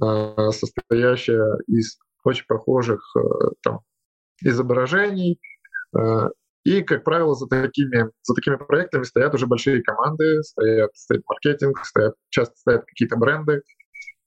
а, 0.01 0.51
состоящая 0.51 1.59
из 1.67 1.99
очень 2.25 2.47
похожих 2.47 3.01
э, 3.17 3.21
там, 3.63 3.81
изображений. 4.41 5.39
Э, 5.97 6.31
и, 6.65 6.83
как 6.83 7.05
правило, 7.05 7.35
за 7.35 7.47
такими, 7.47 8.11
за 8.23 8.35
такими 8.35 8.57
проектами 8.57 9.03
стоят 9.03 9.35
уже 9.35 9.47
большие 9.47 9.83
команды, 9.83 10.43
стоят, 10.43 10.91
стоит 10.95 11.23
маркетинг, 11.29 11.85
стоят, 11.85 12.15
часто 12.31 12.57
стоят 12.57 12.85
какие-то 12.87 13.17
бренды. 13.17 13.63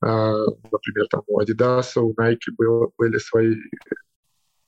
А, 0.01 0.45
например, 0.71 1.07
там 1.09 1.23
у 1.25 1.41
Adidas, 1.41 1.99
у 1.99 2.13
Nike 2.13 2.53
было, 2.55 2.91
были 2.97 3.17
свои 3.17 3.55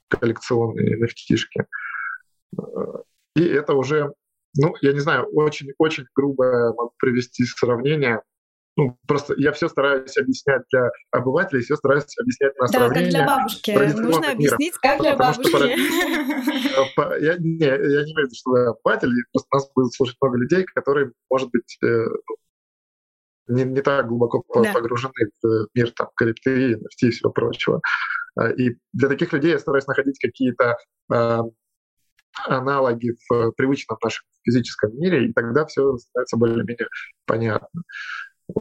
коллекционные 0.08 1.00
NFT-шки. 1.00 1.66
И 3.36 3.44
это 3.44 3.76
уже, 3.76 4.12
ну, 4.58 4.74
я 4.82 4.92
не 4.94 5.00
знаю, 5.00 5.26
очень-очень 5.28 6.06
грубо 6.16 6.74
могу 6.76 6.94
привести 6.98 7.46
сравнение. 7.46 8.24
Ну, 8.80 8.98
просто 9.06 9.34
я 9.38 9.52
все 9.52 9.68
стараюсь 9.68 10.16
объяснять 10.18 10.62
для 10.72 10.90
обывателей, 11.12 11.62
все 11.64 11.76
стараюсь 11.76 12.06
объяснять 12.18 12.58
на 12.58 12.68
да, 12.68 12.72
сравнение. 12.72 13.12
Да, 13.12 13.18
как 13.18 13.26
для 13.26 13.36
бабушки. 13.36 14.00
Нужно 14.00 14.32
объяснить, 14.32 14.74
как 14.78 15.02
для 15.02 15.16
бабушки. 15.18 15.50
Что, 15.50 17.16
я, 17.18 17.36
не, 17.38 17.58
я 17.60 17.78
не 17.78 18.14
имею 18.14 18.16
в 18.16 18.26
виду, 18.28 18.36
что 18.36 18.52
вы 18.52 18.68
обыватель, 18.68 19.12
просто 19.34 19.48
нас 19.52 19.70
будет 19.76 19.94
слушать 19.94 20.16
много 20.22 20.38
людей, 20.38 20.64
которые, 20.74 21.12
может 21.30 21.50
быть, 21.52 21.78
э, 21.84 22.06
не, 23.50 23.66
не 23.66 23.82
так 23.82 24.08
глубоко 24.08 24.46
да. 24.64 24.72
погружены 24.72 25.30
в 25.44 25.68
мир 25.74 25.92
там, 25.92 26.08
крипты, 26.16 26.76
NFT 26.76 27.08
и 27.08 27.10
всего 27.10 27.32
прочего. 27.32 27.82
И 28.58 28.78
для 28.94 29.10
таких 29.10 29.34
людей 29.34 29.52
я 29.52 29.60
стараюсь 29.60 29.88
находить 29.88 30.20
какие-то 30.20 30.78
а, 31.12 31.42
аналоги 32.46 33.12
в 33.28 33.34
э, 33.34 33.52
привычном 33.58 33.98
нашем 34.02 34.26
физическом 34.44 34.98
мире, 34.98 35.28
и 35.28 35.34
тогда 35.34 35.66
все 35.66 35.98
становится 35.98 36.38
более-менее 36.38 36.88
понятно. 37.26 37.82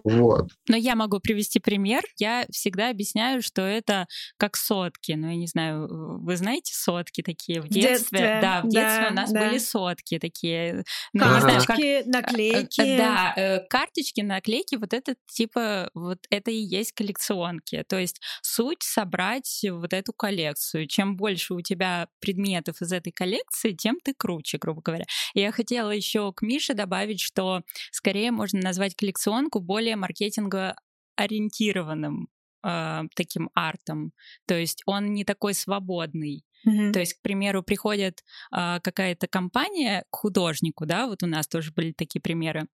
Вот. 0.05 0.51
Но 0.69 0.77
я 0.77 0.95
могу 0.95 1.21
привести 1.21 1.61
пример. 1.61 2.03
Я 2.19 2.47
всегда 2.51 2.91
объясняю, 2.91 3.43
что 3.43 3.63
это 3.63 4.07
как 4.37 4.57
сотки. 4.57 5.13
Ну, 5.13 5.29
я 5.29 5.37
не 5.37 5.47
знаю, 5.47 5.89
вы 6.23 6.37
знаете 6.37 6.75
сотки 6.75 7.23
такие 7.23 7.61
в 7.61 7.69
детстве? 7.69 7.89
детстве 7.89 8.39
да, 8.41 8.61
в 8.63 8.69
детстве 8.69 9.05
да, 9.05 9.09
у 9.11 9.15
нас 9.15 9.33
да. 9.33 9.47
были 9.47 9.59
сотки 9.59 10.19
такие. 10.19 10.85
Ну, 11.13 11.21
карточки, 11.21 12.03
знаю, 12.03 12.05
как... 12.05 12.25
наклейки. 12.25 12.81
Э, 12.81 12.99
да, 12.99 13.33
э, 13.37 13.61
карточки, 13.69 14.21
наклейки, 14.21 14.77
вот 14.77 14.93
это 14.93 15.15
типа, 15.27 15.91
вот 15.95 16.19
это 16.31 16.51
и 16.51 16.57
есть 16.57 16.93
коллекционки. 16.93 17.85
То 17.89 17.99
есть 17.99 18.21
суть 18.43 18.83
собрать 18.83 19.65
вот 19.71 19.93
эту 19.93 20.13
коллекцию. 20.13 20.87
Чем 20.87 21.17
больше 21.17 21.55
у 21.55 21.61
тебя 21.61 22.09
предметов 22.21 22.81
из 22.83 22.93
этой 22.93 23.13
коллекции, 23.13 23.73
тем 23.73 23.99
ты 24.03 24.15
круче, 24.17 24.59
грубо 24.59 24.83
говоря. 24.83 25.05
И 25.35 25.41
я 25.41 25.53
хотела 25.53 25.91
еще 25.91 26.33
к 26.33 26.43
Мише 26.43 26.75
добавить, 26.75 27.21
что 27.21 27.63
скорее 27.91 28.31
можно 28.31 28.61
назвать 28.61 28.95
коллекционку 28.95 29.61
более 29.61 29.78
более 29.79 29.95
маркетингово 29.95 30.75
ориентированным 31.15 32.29
э, 32.67 33.03
таким 33.15 33.49
артом. 33.55 34.13
То 34.47 34.59
есть 34.59 34.83
он 34.87 35.13
не 35.13 35.25
такой 35.25 35.55
свободный. 35.55 36.45
Mm-hmm. 36.67 36.93
То 36.93 36.99
есть, 36.99 37.15
к 37.15 37.23
примеру, 37.23 37.63
приходит 37.63 38.25
э, 38.53 38.81
какая-то 38.83 39.29
компания 39.29 40.03
к 40.11 40.17
художнику, 40.17 40.85
да, 40.85 41.07
вот 41.07 41.23
у 41.23 41.27
нас 41.27 41.47
тоже 41.47 41.73
были 41.73 41.93
такие 41.93 42.21
примеры. 42.21 42.67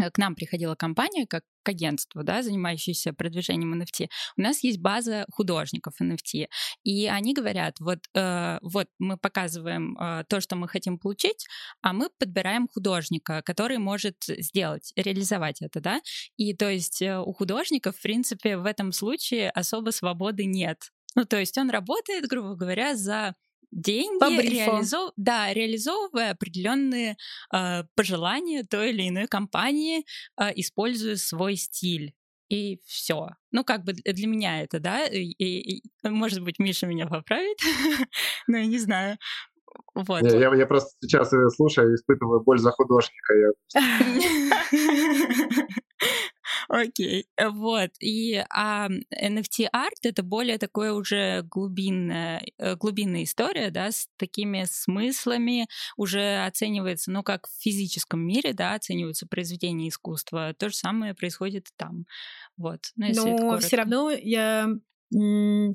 Э, 0.00 0.10
к 0.10 0.18
нам 0.18 0.34
приходила 0.34 0.74
компания, 0.74 1.26
как 1.26 1.44
к 1.62 1.68
агентству, 1.68 2.22
да, 2.24 2.42
занимающееся 2.42 3.12
продвижением 3.12 3.80
NFT, 3.80 4.08
у 4.36 4.42
нас 4.42 4.64
есть 4.64 4.78
база 4.78 5.26
художников 5.30 5.94
NFT, 6.00 6.48
и 6.82 7.06
они 7.06 7.34
говорят, 7.34 7.78
вот, 7.80 7.98
э, 8.14 8.58
вот 8.62 8.88
мы 8.98 9.16
показываем 9.16 9.96
э, 9.98 10.24
то, 10.28 10.40
что 10.40 10.56
мы 10.56 10.66
хотим 10.66 10.98
получить, 10.98 11.46
а 11.82 11.92
мы 11.92 12.08
подбираем 12.18 12.68
художника, 12.68 13.42
который 13.42 13.78
может 13.78 14.16
сделать, 14.26 14.92
реализовать 14.96 15.62
это, 15.62 15.80
да, 15.80 16.00
и 16.36 16.54
то 16.54 16.68
есть 16.68 17.02
э, 17.02 17.18
у 17.18 17.32
художников, 17.32 17.96
в 17.96 18.02
принципе, 18.02 18.56
в 18.56 18.66
этом 18.66 18.92
случае 18.92 19.50
особо 19.50 19.90
свободы 19.90 20.46
нет. 20.46 20.90
Ну, 21.14 21.24
то 21.26 21.38
есть 21.38 21.58
он 21.58 21.70
работает, 21.70 22.26
грубо 22.26 22.54
говоря, 22.54 22.96
за 22.96 23.34
деньги, 23.72 24.40
реализов... 24.40 25.12
да, 25.16 25.52
реализовывая 25.52 26.32
определенные 26.32 27.16
э, 27.52 27.84
пожелания 27.96 28.64
той 28.64 28.90
или 28.90 29.08
иной 29.08 29.26
компании, 29.26 30.04
э, 30.38 30.52
используя 30.54 31.16
свой 31.16 31.56
стиль 31.56 32.14
и 32.48 32.80
все. 32.86 33.28
Ну, 33.50 33.64
как 33.64 33.84
бы 33.84 33.94
для 33.94 34.26
меня 34.26 34.62
это, 34.62 34.78
да, 34.78 35.06
и, 35.06 35.32
и, 35.38 35.82
может 36.04 36.42
быть, 36.42 36.58
Миша 36.58 36.86
меня 36.86 37.06
поправит, 37.06 37.58
но 38.46 38.58
я 38.58 38.66
не 38.66 38.78
знаю. 38.78 39.16
Вот. 39.94 40.22
Я, 40.22 40.38
я, 40.38 40.54
я 40.54 40.66
просто 40.66 40.90
сейчас 41.00 41.32
э, 41.32 41.48
слушаю 41.48 41.92
и 41.92 41.94
испытываю 41.94 42.42
боль 42.42 42.58
за 42.58 42.72
художника. 42.72 43.54
Окей, 46.68 47.26
okay. 47.38 47.50
вот. 47.50 47.90
И 48.00 48.42
а, 48.50 48.88
NFT-арт— 48.88 49.98
это 50.02 50.22
более 50.22 50.58
такое 50.58 50.92
уже 50.92 51.42
глубинная, 51.42 52.42
э, 52.58 52.76
глубинная 52.76 53.24
история, 53.24 53.70
да, 53.70 53.90
с 53.90 54.08
такими 54.16 54.64
смыслами 54.70 55.66
уже 55.96 56.44
оценивается, 56.44 57.10
ну, 57.10 57.22
как 57.22 57.46
в 57.46 57.62
физическом 57.62 58.20
мире, 58.20 58.52
да, 58.52 58.74
оцениваются 58.74 59.26
произведения 59.26 59.88
искусства. 59.88 60.54
То 60.58 60.68
же 60.68 60.76
самое 60.76 61.14
происходит 61.14 61.68
там. 61.76 62.06
Вот. 62.56 62.80
Ну, 62.96 63.38
Но 63.38 63.58
все 63.58 63.76
равно 63.76 64.10
я 64.10 64.68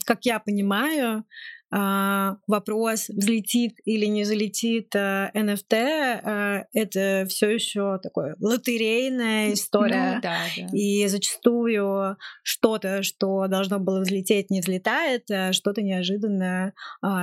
как 0.05 0.25
я 0.25 0.39
понимаю, 0.39 1.23
вопрос, 1.69 3.09
взлетит 3.09 3.77
или 3.85 4.05
не 4.05 4.23
залетит 4.23 4.95
NFT, 4.95 5.73
а, 5.73 6.21
а, 6.23 6.63
это 6.73 7.25
все 7.27 7.49
еще 7.49 7.99
такое 8.01 8.35
лотерейная 8.39 9.53
история. 9.53 10.15
Ну, 10.15 10.21
да, 10.21 10.39
да. 10.55 10.67
И 10.71 11.05
зачастую 11.07 12.17
что-то, 12.43 13.03
что 13.03 13.47
должно 13.47 13.79
было 13.79 14.01
взлететь, 14.01 14.49
не 14.49 14.61
взлетает, 14.61 15.29
а 15.29 15.51
что-то 15.51 15.81
неожиданно 15.81 16.73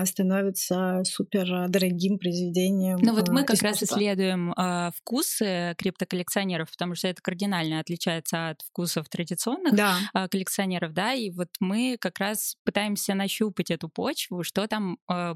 становится 0.05 1.03
супер 1.05 1.69
дорогим 1.69 2.19
произведением. 2.19 2.99
Ну 3.01 3.15
вот 3.15 3.29
мы 3.29 3.45
как 3.45 3.57
искусства. 3.57 3.69
раз 3.69 3.83
исследуем 3.83 4.55
вкусы 4.97 5.75
криптоколлекционеров, 5.79 6.71
потому 6.71 6.95
что 6.95 7.09
это 7.09 7.23
кардинально 7.23 7.81
отличается 7.81 8.51
от 8.51 8.63
вкусов 8.63 9.09
традиционных 9.09 9.75
да. 9.75 9.97
коллекционеров, 10.31 10.93
да, 10.93 11.15
и 11.15 11.31
вот 11.31 11.49
мы 11.61 11.97
как 11.99 12.19
раз 12.19 12.57
пытаемся 12.65 13.15
нащупать 13.15 13.71
эту 13.71 13.89
почву, 13.89 14.34
что 14.43 14.67
там 14.67 14.99
э, 15.11 15.35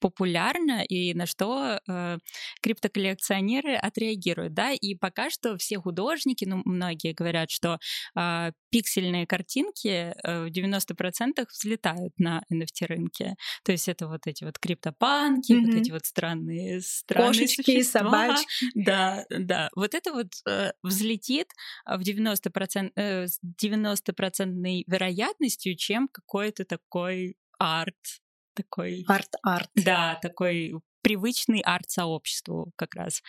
популярно 0.00 0.84
и 0.84 1.14
на 1.14 1.26
что 1.26 1.80
э, 1.88 2.18
криптоколлекционеры 2.60 3.74
отреагируют, 3.74 4.54
да, 4.54 4.72
и 4.72 4.94
пока 4.94 5.30
что 5.30 5.56
все 5.56 5.78
художники, 5.78 6.44
ну, 6.44 6.62
многие 6.64 7.12
говорят, 7.12 7.50
что 7.50 7.78
э, 8.16 8.52
пиксельные 8.70 9.26
картинки 9.26 10.14
э, 10.22 10.44
в 10.44 10.50
90% 10.50 11.46
взлетают 11.50 12.12
на 12.18 12.42
NFT-рынке, 12.52 13.36
то 13.64 13.72
есть 13.72 13.88
это 13.88 14.08
вот 14.08 14.26
эти 14.26 14.44
вот 14.44 14.58
криптопанки, 14.58 15.52
mm-hmm. 15.52 15.66
вот 15.66 15.74
эти 15.74 15.90
вот 15.90 16.04
странные, 16.04 16.80
странные 16.82 17.28
Кошечки, 17.28 17.62
существа. 17.62 18.00
собачки. 18.00 18.46
Да, 18.74 19.24
да, 19.30 19.70
вот 19.74 19.94
это 19.94 20.12
вот 20.12 20.28
э, 20.48 20.72
взлетит 20.82 21.48
в 21.86 22.00
90%, 22.00 22.90
э, 22.96 23.26
с 23.26 23.40
90% 23.62 24.84
вероятностью, 24.86 25.76
чем 25.76 26.08
какой-то 26.08 26.64
такой 26.64 27.36
арт, 27.58 28.20
такой... 28.54 29.04
Арт-арт. 29.06 29.70
Да, 29.74 30.18
такой 30.22 30.74
привычный 31.02 31.60
арт-сообществу 31.60 32.72
как 32.76 32.94
раз. 32.94 33.22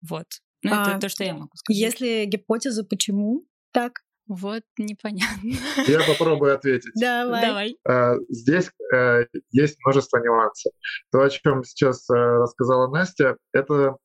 Вот. 0.00 0.26
Ну, 0.62 0.72
а, 0.72 0.90
это 0.90 1.00
то, 1.00 1.08
что 1.08 1.24
я 1.24 1.34
могу 1.34 1.50
сказать. 1.54 1.80
Если 1.80 2.24
гипотеза, 2.24 2.84
почему 2.84 3.44
так? 3.72 4.00
Вот 4.26 4.62
непонятно. 4.76 5.52
Я 5.86 6.00
попробую 6.06 6.54
ответить. 6.54 6.92
Давай. 6.94 7.42
Давай. 7.42 7.78
А, 7.88 8.14
здесь 8.28 8.70
а, 8.94 9.20
есть 9.50 9.78
множество 9.84 10.18
нюансов. 10.18 10.72
То, 11.10 11.22
о 11.22 11.30
чем 11.30 11.64
сейчас 11.64 12.08
а, 12.10 12.14
рассказала 12.14 12.88
Настя, 12.88 13.36
это 13.52 13.96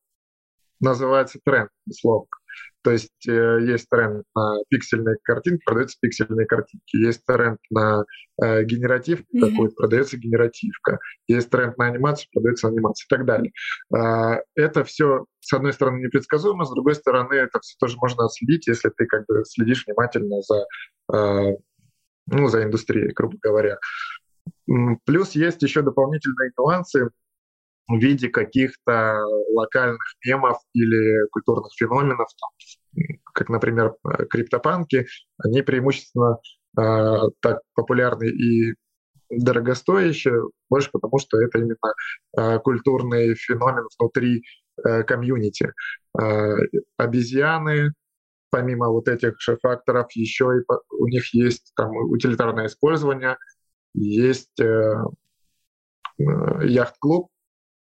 называется 0.80 1.40
тренд, 1.44 1.70
условно. 1.88 2.28
То 2.84 2.92
есть 2.92 3.28
э, 3.28 3.60
есть 3.62 3.88
тренд 3.90 4.26
на 4.36 4.58
пиксельные 4.70 5.16
картинки, 5.24 5.62
продаются 5.66 5.98
пиксельные 6.02 6.46
картинки. 6.46 6.98
Есть 6.98 7.26
тренд 7.26 7.60
на 7.70 8.04
э, 8.42 8.64
генератив 8.64 9.22
mm-hmm. 9.34 9.70
продается 9.76 10.18
генеративка. 10.18 11.00
Есть 11.28 11.50
тренд 11.50 11.78
на 11.78 11.88
анимацию, 11.88 12.28
продается 12.34 12.68
анимация 12.68 13.06
и 13.06 13.10
так 13.10 13.26
далее. 13.26 13.52
Э, 13.96 14.42
это 14.56 14.84
все, 14.84 15.26
с 15.40 15.54
одной 15.54 15.72
стороны, 15.72 16.04
непредсказуемо, 16.04 16.66
с 16.66 16.72
другой 16.72 16.96
стороны, 16.96 17.36
это 17.36 17.60
все 17.62 17.76
тоже 17.80 17.96
можно 18.02 18.26
отследить, 18.26 18.68
если 18.68 18.90
ты 18.90 19.06
как 19.06 19.26
бы 19.28 19.46
следишь 19.46 19.86
внимательно 19.88 20.42
за, 20.42 20.66
э, 21.16 21.56
ну, 22.28 22.48
за 22.48 22.64
индустрией, 22.64 23.14
грубо 23.14 23.38
говоря. 23.42 23.78
Плюс 25.06 25.32
есть 25.32 25.62
еще 25.62 25.82
дополнительные 25.82 26.52
нюансы 26.58 27.10
в 27.88 27.98
виде 27.98 28.30
каких-то 28.30 29.24
локальных 29.54 30.02
мемов 30.26 30.58
или 30.74 31.28
культурных 31.32 31.72
феноменов, 31.78 32.28
там, 32.40 33.18
как, 33.34 33.50
например, 33.50 33.96
э, 34.06 34.26
криптопанки, 34.26 35.06
они 35.38 35.62
преимущественно 35.62 36.38
э, 36.80 37.30
так 37.42 37.62
популярны 37.76 38.30
и 38.30 38.76
дорогостоящие, 39.30 40.42
больше 40.70 40.90
потому, 40.92 41.20
что 41.20 41.42
это 41.42 41.60
именно 41.60 41.78
э, 42.38 42.60
культурный 42.60 43.36
феномен 43.36 43.88
внутри 44.00 44.44
э, 44.84 45.04
комьюнити. 45.04 45.74
Э, 46.20 46.56
обезьяны, 46.98 47.94
помимо 48.50 48.90
вот 48.90 49.08
этих 49.08 49.42
же 49.42 49.58
факторов, 49.62 50.08
еще 50.14 50.46
и 50.46 50.74
у 50.92 51.08
них 51.08 51.34
есть 51.34 51.74
там 51.76 51.92
утилитарное 51.92 52.68
использование, 52.68 53.38
есть 53.94 54.60
э, 54.60 54.96
э 56.20 56.68
яхт-клуб, 56.68 57.30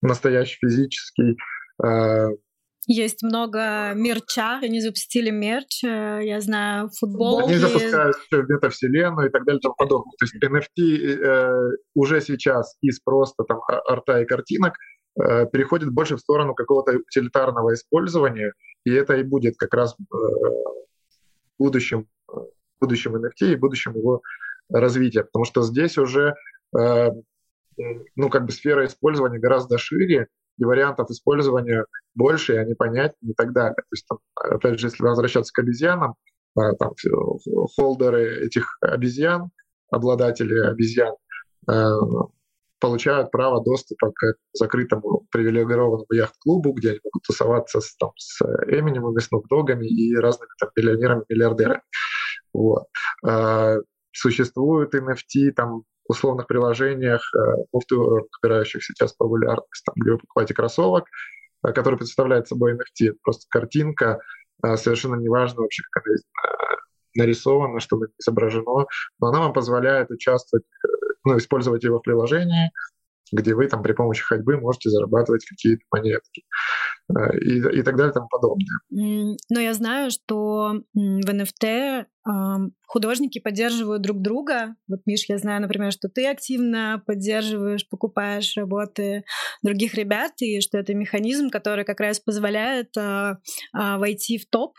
настоящий 0.02 0.58
физический. 0.60 1.36
Э, 1.84 2.28
есть 2.88 3.22
много 3.24 3.92
мерча, 3.94 4.60
они 4.62 4.80
запустили 4.80 5.30
мерч, 5.30 5.82
э, 5.82 6.20
я 6.22 6.40
знаю, 6.40 6.88
футболки. 6.96 7.50
Они 7.50 7.58
запускают 7.58 8.16
где-то 8.30 8.70
вселенную 8.70 9.28
и 9.28 9.32
так 9.32 9.44
далее 9.44 9.58
и 9.58 9.62
тому 9.62 9.74
подобное. 9.76 10.12
То 10.18 10.24
есть 10.24 10.36
NFT 10.36 11.24
э, 11.24 11.76
уже 11.94 12.20
сейчас 12.20 12.76
из 12.82 13.00
просто 13.00 13.42
там 13.42 13.58
а, 13.68 13.80
арта 13.88 14.20
и 14.20 14.24
картинок 14.24 14.74
э, 15.20 15.46
переходит 15.46 15.90
больше 15.90 16.16
в 16.16 16.20
сторону 16.20 16.54
какого-то 16.54 16.96
утилитарного 16.96 17.74
использования, 17.74 18.52
и 18.84 18.92
это 18.92 19.16
и 19.16 19.24
будет 19.24 19.56
как 19.56 19.74
раз 19.74 19.96
э, 19.98 20.16
будущем, 21.58 22.06
будущем 22.80 23.16
NFT 23.16 23.52
и 23.52 23.56
будущем 23.56 23.96
его 23.96 24.22
развития, 24.68 25.24
потому 25.24 25.44
что 25.44 25.62
здесь 25.62 25.98
уже 25.98 26.34
э, 26.78 27.08
ну, 28.14 28.30
как 28.30 28.46
бы 28.46 28.52
сфера 28.52 28.86
использования 28.86 29.38
гораздо 29.38 29.78
шире, 29.78 30.28
и 30.58 30.64
вариантов 30.64 31.10
использования 31.10 31.84
больше, 32.14 32.54
и 32.54 32.58
они 32.58 32.74
понятнее 32.74 33.32
и 33.32 33.34
так 33.34 33.52
далее. 33.52 33.74
То 33.74 33.92
есть, 33.92 34.06
там, 34.08 34.18
опять 34.34 34.78
же, 34.78 34.86
если 34.86 35.02
возвращаться 35.02 35.52
к 35.52 35.58
обезьянам, 35.58 36.14
а, 36.56 36.72
там, 36.74 36.92
холдеры 37.76 38.46
этих 38.46 38.78
обезьян, 38.80 39.50
обладатели 39.90 40.58
обезьян, 40.58 41.14
э, 41.70 41.90
получают 42.80 43.30
право 43.30 43.62
доступа 43.62 44.12
к 44.12 44.34
закрытому 44.52 45.26
привилегированному 45.30 46.06
яхт-клубу, 46.10 46.72
где 46.72 46.90
они 46.90 47.00
могут 47.04 47.22
тусоваться 47.22 47.80
с, 47.80 47.94
там, 47.96 48.10
с 48.16 48.40
Эминемами, 48.68 49.18
с 49.18 49.28
Догами 49.48 49.86
и 49.86 50.14
разными 50.16 50.50
там, 50.58 50.70
миллионерами, 50.76 51.24
миллиардерами. 51.28 51.82
Вот. 52.52 52.84
А, 53.26 53.76
существуют 54.12 54.94
NFT, 54.94 55.52
там 55.54 55.82
условных 56.08 56.46
приложениях, 56.46 57.22
муфты, 57.72 57.96
набирающих 57.96 58.82
сейчас 58.82 59.12
популярность, 59.12 59.84
там, 59.84 59.94
где 59.96 60.12
вы 60.12 60.18
покупаете 60.18 60.54
кроссовок, 60.54 61.04
э, 61.64 61.72
который 61.72 61.96
представляет 61.96 62.48
собой 62.48 62.74
NFT. 62.74 63.14
просто 63.22 63.46
картинка, 63.48 64.20
э, 64.62 64.76
совершенно 64.76 65.16
неважно 65.16 65.62
вообще, 65.62 65.82
как 65.90 66.04
она 66.06 66.16
э, 66.16 66.76
нарисована, 67.14 67.80
что 67.80 67.98
изображено, 68.18 68.86
но 69.20 69.26
она 69.28 69.40
вам 69.40 69.52
позволяет 69.52 70.10
участвовать, 70.10 70.64
ну, 71.24 71.36
использовать 71.38 71.84
его 71.84 71.98
в 71.98 72.02
приложении, 72.02 72.70
где 73.32 73.54
вы 73.54 73.68
там 73.68 73.82
при 73.82 73.92
помощи 73.92 74.22
ходьбы 74.22 74.58
можете 74.58 74.90
зарабатывать 74.90 75.44
какие-то 75.44 75.82
монетки 75.90 76.42
и, 77.40 77.58
и 77.58 77.82
так 77.82 77.96
далее 77.96 78.10
и 78.10 78.14
тому 78.14 78.28
подобное. 78.28 78.78
Но 78.90 79.60
я 79.60 79.74
знаю, 79.74 80.10
что 80.10 80.82
в 80.94 81.28
NFT 81.28 82.06
художники 82.86 83.38
поддерживают 83.38 84.02
друг 84.02 84.20
друга. 84.20 84.74
Вот, 84.88 85.00
Миш, 85.06 85.26
я 85.28 85.38
знаю, 85.38 85.62
например, 85.62 85.92
что 85.92 86.08
ты 86.08 86.26
активно 86.26 87.02
поддерживаешь, 87.06 87.88
покупаешь 87.88 88.56
работы 88.56 89.24
других 89.62 89.94
ребят, 89.94 90.32
и 90.40 90.60
что 90.60 90.78
это 90.78 90.94
механизм, 90.94 91.50
который 91.50 91.84
как 91.84 92.00
раз 92.00 92.18
позволяет 92.18 92.96
а, 92.96 93.38
а, 93.72 93.98
войти 93.98 94.38
в 94.38 94.48
топ 94.48 94.74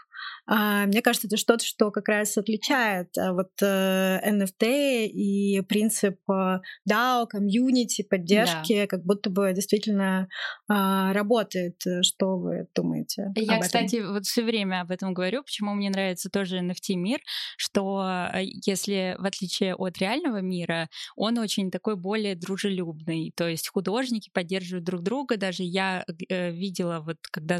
мне 0.48 1.02
кажется, 1.02 1.28
это 1.28 1.38
что-то, 1.38 1.66
что 1.66 1.92
как 1.92 2.08
раз 2.08 2.38
отличает 2.38 3.18
а, 3.18 3.34
вот 3.34 3.52
NFT 3.62 4.64
э, 4.64 5.06
и 5.06 5.62
принцип 5.62 6.18
э, 6.30 6.60
DAO, 6.90 7.28
комьюнити, 7.28 8.04
поддержки, 8.04 8.82
да. 8.82 8.88
как 8.88 9.04
будто 9.04 9.30
бы 9.30 9.52
действительно 9.54 10.30
а, 10.70 11.12
работает. 11.14 11.82
Что 12.02 12.38
вы 12.38 12.68
думаете? 12.74 13.32
Я, 13.36 13.60
кстати, 13.60 13.98
вот 13.98 14.26
все 14.26 14.44
время 14.44 14.82
об 14.82 14.92
этом 14.92 15.14
говорю, 15.14 15.44
почему 15.44 15.74
мне 15.74 15.90
нравится 15.90 16.30
тоже 16.30 16.60
NFT-мир, 16.60 17.20
что 17.58 18.30
э, 18.34 18.44
если 18.66 19.16
в 19.20 19.26
отличие 19.26 19.76
от 19.76 19.98
реального 19.98 20.40
мира, 20.40 20.90
он 21.18 21.38
очень 21.40 21.72
такой 21.72 21.98
более 21.98 22.36
дружелюбный, 22.36 23.34
то 23.36 23.48
есть 23.48 23.68
художники 23.68 24.30
поддерживают 24.34 24.86
друг 24.86 25.02
друга, 25.02 25.36
даже 25.36 25.64
я 25.64 26.06
видела 26.30 27.02
вот 27.02 27.18
когда 27.32 27.60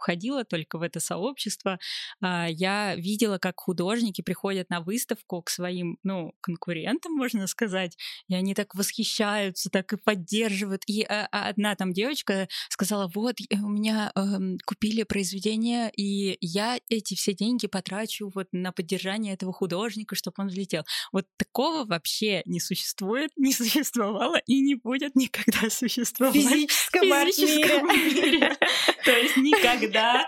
входила 0.00 0.44
только 0.44 0.78
в 0.78 0.82
это 0.82 0.98
сообщество, 0.98 1.78
а, 2.20 2.48
я 2.48 2.94
видела, 2.96 3.38
как 3.38 3.60
художники 3.60 4.22
приходят 4.22 4.70
на 4.70 4.80
выставку 4.80 5.42
к 5.42 5.50
своим, 5.50 5.98
ну, 6.02 6.32
конкурентам, 6.40 7.12
можно 7.12 7.46
сказать, 7.46 7.96
и 8.28 8.34
они 8.34 8.54
так 8.54 8.74
восхищаются, 8.74 9.70
так 9.70 9.92
и 9.92 9.96
поддерживают. 9.96 10.82
И 10.86 11.02
а, 11.02 11.28
а, 11.30 11.48
одна 11.48 11.74
там 11.74 11.92
девочка 11.92 12.48
сказала, 12.68 13.10
вот, 13.14 13.36
у 13.52 13.68
меня 13.68 14.10
э, 14.14 14.20
купили 14.64 15.02
произведение, 15.02 15.90
и 15.96 16.38
я 16.40 16.78
эти 16.88 17.14
все 17.14 17.34
деньги 17.34 17.66
потрачу 17.66 18.30
вот 18.34 18.48
на 18.52 18.72
поддержание 18.72 19.34
этого 19.34 19.52
художника, 19.52 20.14
чтобы 20.14 20.36
он 20.38 20.48
взлетел. 20.48 20.84
Вот 21.12 21.26
такого 21.36 21.84
вообще 21.84 22.42
не 22.46 22.60
существует, 22.60 23.30
не 23.36 23.52
существовало 23.52 24.36
и 24.46 24.60
не 24.60 24.76
будет 24.76 25.14
никогда 25.14 25.68
существовать. 25.68 26.34
В 26.34 26.38
физическом, 26.38 27.02
физическом 27.02 27.88
мире. 27.88 28.56
То 29.04 29.10
есть 29.10 29.36
никогда 29.36 29.89
тогда 29.90 30.26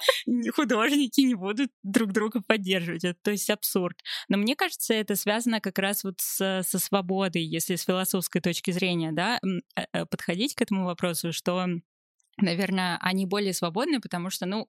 художники 0.54 1.20
не 1.20 1.34
будут 1.34 1.70
друг 1.82 2.12
друга 2.12 2.42
поддерживать. 2.46 3.04
Это, 3.04 3.18
то 3.22 3.30
есть 3.30 3.50
абсурд. 3.50 3.98
Но 4.28 4.36
мне 4.36 4.56
кажется, 4.56 4.94
это 4.94 5.16
связано 5.16 5.60
как 5.60 5.78
раз 5.78 6.04
вот 6.04 6.20
с, 6.20 6.62
со 6.62 6.78
свободой, 6.78 7.42
если 7.42 7.76
с 7.76 7.84
философской 7.84 8.40
точки 8.40 8.70
зрения, 8.70 9.12
да, 9.12 9.40
э, 9.76 9.82
э, 9.92 10.06
подходить 10.06 10.54
к 10.54 10.62
этому 10.62 10.84
вопросу, 10.84 11.32
что 11.32 11.66
наверное, 12.38 12.98
они 13.00 13.26
более 13.26 13.52
свободны, 13.52 14.00
потому 14.00 14.30
что, 14.30 14.46
ну, 14.46 14.68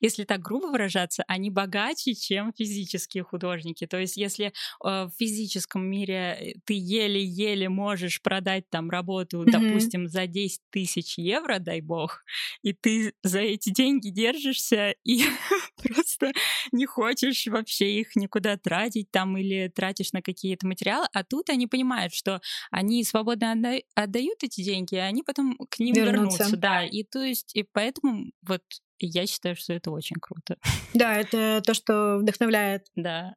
если 0.00 0.24
так 0.24 0.40
грубо 0.40 0.66
выражаться, 0.66 1.24
они 1.26 1.50
богаче, 1.50 2.14
чем 2.14 2.52
физические 2.52 3.24
художники. 3.24 3.86
То 3.86 3.98
есть, 3.98 4.16
если 4.16 4.46
э, 4.46 4.52
в 4.82 5.10
физическом 5.18 5.84
мире 5.84 6.56
ты 6.64 6.74
еле-еле 6.74 7.68
можешь 7.68 8.22
продать 8.22 8.68
там 8.70 8.90
работу, 8.90 9.42
mm-hmm. 9.42 9.50
допустим, 9.50 10.08
за 10.08 10.26
10 10.26 10.60
тысяч 10.70 11.18
евро, 11.18 11.58
дай 11.58 11.80
бог, 11.80 12.24
и 12.62 12.72
ты 12.72 13.12
за 13.22 13.40
эти 13.40 13.70
деньги 13.70 14.10
держишься 14.10 14.94
и 15.04 15.22
просто 15.82 16.32
не 16.72 16.86
хочешь 16.86 17.46
вообще 17.46 18.00
их 18.00 18.16
никуда 18.16 18.56
тратить 18.56 19.10
там 19.10 19.36
или 19.36 19.68
тратишь 19.68 20.12
на 20.12 20.22
какие-то 20.22 20.66
материалы, 20.66 21.06
а 21.12 21.24
тут 21.24 21.50
они 21.50 21.66
понимают, 21.66 22.12
что 22.12 22.40
они 22.70 23.04
свободно 23.04 23.54
отдают 23.94 24.42
эти 24.42 24.62
деньги, 24.62 24.94
и 24.94 24.98
они 24.98 25.22
потом 25.22 25.56
к 25.68 25.78
ним 25.78 25.94
вернутся. 25.94 26.44
вернутся 26.44 26.56
да, 26.56 26.84
и 26.84 27.02
то 27.04 27.22
есть, 27.22 27.54
и 27.54 27.62
поэтому 27.62 28.30
вот 28.42 28.62
и 29.00 29.06
я 29.06 29.26
считаю, 29.26 29.56
что 29.56 29.72
это 29.72 29.90
очень 29.90 30.16
круто. 30.20 30.56
Да, 30.94 31.16
это 31.16 31.62
то, 31.64 31.74
что 31.74 32.18
вдохновляет. 32.18 32.86
Да. 32.96 33.34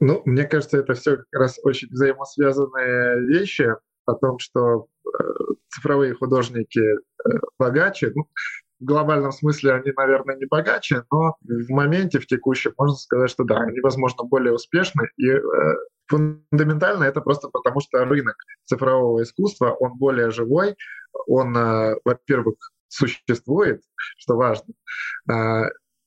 Ну, 0.00 0.22
мне 0.24 0.44
кажется, 0.44 0.78
это 0.78 0.94
все 0.94 1.16
как 1.16 1.26
раз 1.32 1.58
очень 1.62 1.88
взаимосвязанные 1.88 3.20
вещи 3.26 3.68
о 4.06 4.14
том, 4.14 4.38
что 4.38 4.86
э, 5.04 5.22
цифровые 5.68 6.14
художники 6.14 6.80
э, 6.80 6.98
богаче. 7.58 8.12
Ну, 8.14 8.28
в 8.80 8.84
глобальном 8.84 9.30
смысле 9.30 9.74
они, 9.74 9.92
наверное, 9.96 10.36
не 10.36 10.46
богаче, 10.46 11.04
но 11.10 11.36
в 11.42 11.70
моменте, 11.70 12.18
в 12.18 12.26
текущем, 12.26 12.72
можно 12.76 12.96
сказать, 12.96 13.30
что 13.30 13.44
да, 13.44 13.58
они, 13.58 13.80
возможно, 13.80 14.24
более 14.24 14.54
успешны. 14.54 15.08
И 15.18 15.28
э, 15.28 15.40
фундаментально 16.08 17.04
это 17.04 17.20
просто 17.20 17.48
потому, 17.48 17.80
что 17.80 18.04
рынок 18.04 18.36
цифрового 18.64 19.22
искусства, 19.22 19.70
он 19.78 19.96
более 19.98 20.30
живой, 20.30 20.76
он, 21.26 21.56
э, 21.56 21.96
во-первых, 22.04 22.56
существует, 22.92 23.82
что 24.18 24.36
важно. 24.36 24.74
А, 25.30 25.64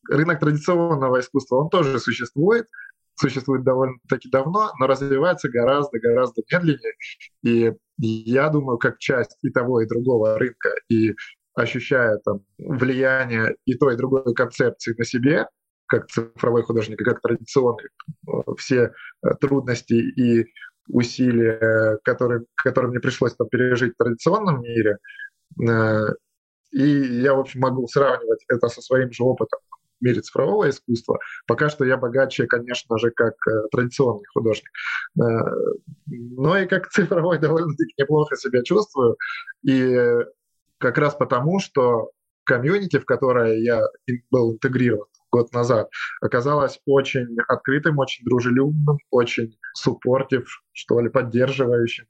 рынок 0.10 0.40
традиционного 0.40 1.20
искусства, 1.20 1.58
он 1.58 1.70
тоже 1.70 2.00
существует, 2.00 2.68
существует 3.16 3.64
довольно-таки 3.64 4.30
давно, 4.30 4.72
но 4.80 4.88
развивается 4.88 5.50
гораздо-гораздо 5.50 6.44
медленнее. 6.52 6.94
И 7.44 7.74
я 7.98 8.50
думаю, 8.50 8.78
как 8.78 9.00
часть 9.00 9.38
и 9.42 9.50
того, 9.50 9.82
и 9.82 9.88
другого 9.88 10.38
рынка, 10.38 10.70
и 10.90 11.16
ощущая 11.56 12.18
там 12.18 12.42
влияние 12.58 13.56
и 13.66 13.76
той, 13.76 13.94
и 13.94 13.98
другой 13.98 14.34
концепции 14.34 14.94
на 14.98 15.06
себе, 15.06 15.48
как 15.88 16.08
цифровой 16.08 16.64
художник, 16.64 17.00
как 17.00 17.22
традиционный, 17.22 17.90
все 18.58 18.92
э, 19.24 19.30
трудности 19.40 19.94
и 19.94 20.46
усилия, 20.90 22.00
которые, 22.04 22.44
которые 22.56 22.92
мне 22.92 23.00
пришлось 23.00 23.36
там 23.36 23.48
пережить 23.48 23.94
в 23.94 24.04
традиционном 24.04 24.62
мире, 24.62 24.98
э, 25.62 26.08
и 26.72 27.22
я, 27.22 27.34
в 27.34 27.40
общем, 27.40 27.62
могу 27.62 27.88
сравнивать 27.88 28.44
это 28.48 28.68
со 28.68 28.82
своим 28.82 29.12
же 29.12 29.24
опытом 29.24 29.60
в 30.00 30.04
мире 30.04 30.22
цифрового 30.22 30.70
искусства. 30.70 31.20
Пока 31.48 31.70
что 31.70 31.86
я 31.86 31.98
богаче, 31.98 32.48
конечно 32.48 32.98
же, 32.98 33.12
как 33.12 33.36
э, 33.48 33.68
традиционный 33.72 34.26
художник. 34.34 34.70
Э, 35.20 35.24
но 36.08 36.58
и 36.58 36.66
как 36.68 36.90
цифровой 36.90 37.40
довольно-таки 37.40 37.94
неплохо 37.98 38.36
себя 38.36 38.62
чувствую. 38.64 39.16
И 39.64 39.98
как 40.80 40.98
раз 40.98 41.16
потому, 41.16 41.60
что 41.60 42.12
комьюнити, 42.44 43.00
в 43.00 43.06
которое 43.06 43.60
я 43.60 43.82
был 44.32 44.54
интегрирован 44.54 45.08
год 45.32 45.52
назад, 45.54 45.90
оказалось 46.22 46.80
очень 46.86 47.36
открытым, 47.48 47.98
очень 48.00 48.24
дружелюбным, 48.26 48.98
очень 49.12 49.58
суппортив, 49.74 50.48
что 50.72 51.02
ли, 51.02 51.10
поддерживающим 51.10 52.06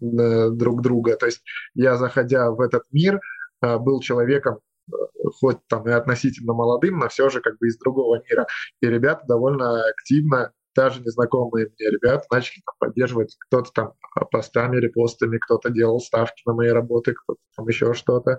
э, 0.00 0.50
друг 0.50 0.82
друга. 0.82 1.16
То 1.16 1.26
есть 1.26 1.42
я, 1.74 1.96
заходя 1.96 2.50
в 2.50 2.60
этот 2.60 2.84
мир, 2.90 3.20
был 3.60 4.00
человеком, 4.00 4.58
э, 4.90 4.96
хоть 5.40 5.58
там 5.68 5.88
и 5.88 5.92
относительно 5.92 6.52
молодым, 6.54 6.98
но 6.98 7.08
все 7.08 7.28
же 7.28 7.40
как 7.40 7.58
бы 7.58 7.68
из 7.68 7.78
другого 7.78 8.22
мира. 8.28 8.46
И 8.80 8.86
ребята 8.86 9.24
довольно 9.26 9.84
активно, 9.88 10.52
даже 10.74 11.00
незнакомые 11.00 11.66
мне 11.78 11.90
ребята, 11.90 12.24
начали 12.30 12.62
там 12.66 12.74
поддерживать 12.78 13.36
кто-то 13.46 13.70
там 13.72 13.92
э, 14.20 14.24
постами, 14.30 14.76
репостами, 14.76 15.38
кто-то 15.38 15.70
делал 15.70 16.00
ставки 16.00 16.42
на 16.46 16.54
мои 16.54 16.68
работы, 16.68 17.14
кто-то 17.14 17.40
там 17.56 17.68
еще 17.68 17.94
что-то. 17.94 18.38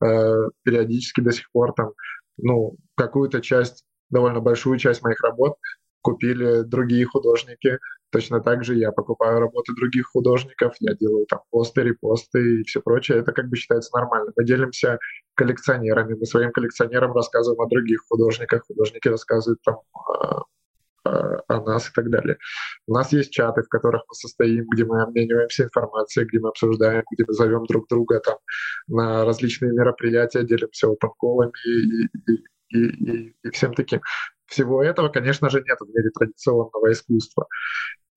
Периодически 0.00 1.20
до 1.20 1.32
сих 1.32 1.50
пор 1.52 1.72
там, 1.74 1.92
ну, 2.38 2.76
какую-то 2.96 3.40
часть, 3.40 3.84
довольно 4.10 4.40
большую 4.40 4.78
часть 4.78 5.02
моих 5.02 5.20
работ 5.22 5.56
купили 6.06 6.62
другие 6.62 7.04
художники. 7.04 7.78
Точно 8.12 8.40
так 8.40 8.62
же 8.64 8.76
я 8.76 8.92
покупаю 8.92 9.40
работы 9.40 9.74
других 9.74 10.06
художников, 10.06 10.76
я 10.78 10.94
делаю 10.94 11.26
там 11.26 11.40
посты, 11.50 11.82
репосты 11.82 12.60
и 12.60 12.62
все 12.62 12.80
прочее. 12.80 13.18
Это 13.18 13.32
как 13.32 13.48
бы 13.48 13.56
считается 13.56 13.90
нормально. 13.92 14.30
Мы 14.36 14.44
делимся 14.44 15.00
коллекционерами, 15.34 16.14
мы 16.14 16.24
своим 16.26 16.52
коллекционерам 16.52 17.12
рассказываем 17.12 17.60
о 17.60 17.68
других 17.68 18.02
художниках, 18.08 18.62
художники 18.68 19.08
рассказывают 19.08 19.60
там 19.64 19.78
о, 21.04 21.42
о 21.48 21.60
нас 21.62 21.88
и 21.88 21.92
так 21.92 22.08
далее. 22.08 22.38
У 22.86 22.94
нас 22.94 23.12
есть 23.12 23.32
чаты, 23.32 23.62
в 23.62 23.68
которых 23.68 24.02
мы 24.08 24.14
состоим, 24.14 24.64
где 24.72 24.84
мы 24.84 25.02
обмениваемся 25.02 25.64
информацией, 25.64 26.26
где 26.26 26.38
мы 26.38 26.50
обсуждаем, 26.50 27.02
где 27.10 27.24
мы 27.26 27.34
зовем 27.34 27.66
друг 27.66 27.88
друга 27.88 28.20
там 28.20 28.38
на 28.86 29.24
различные 29.24 29.72
мероприятия, 29.72 30.44
делимся 30.44 30.86
опенколами 30.86 31.50
и, 31.66 32.06
и, 32.30 32.78
и, 32.78 33.34
и 33.42 33.50
всем 33.50 33.74
таким. 33.74 34.00
Всего 34.46 34.82
этого, 34.82 35.08
конечно 35.08 35.50
же, 35.50 35.62
нет 35.62 35.78
в 35.80 35.88
мире 35.88 36.10
традиционного 36.10 36.92
искусства. 36.92 37.46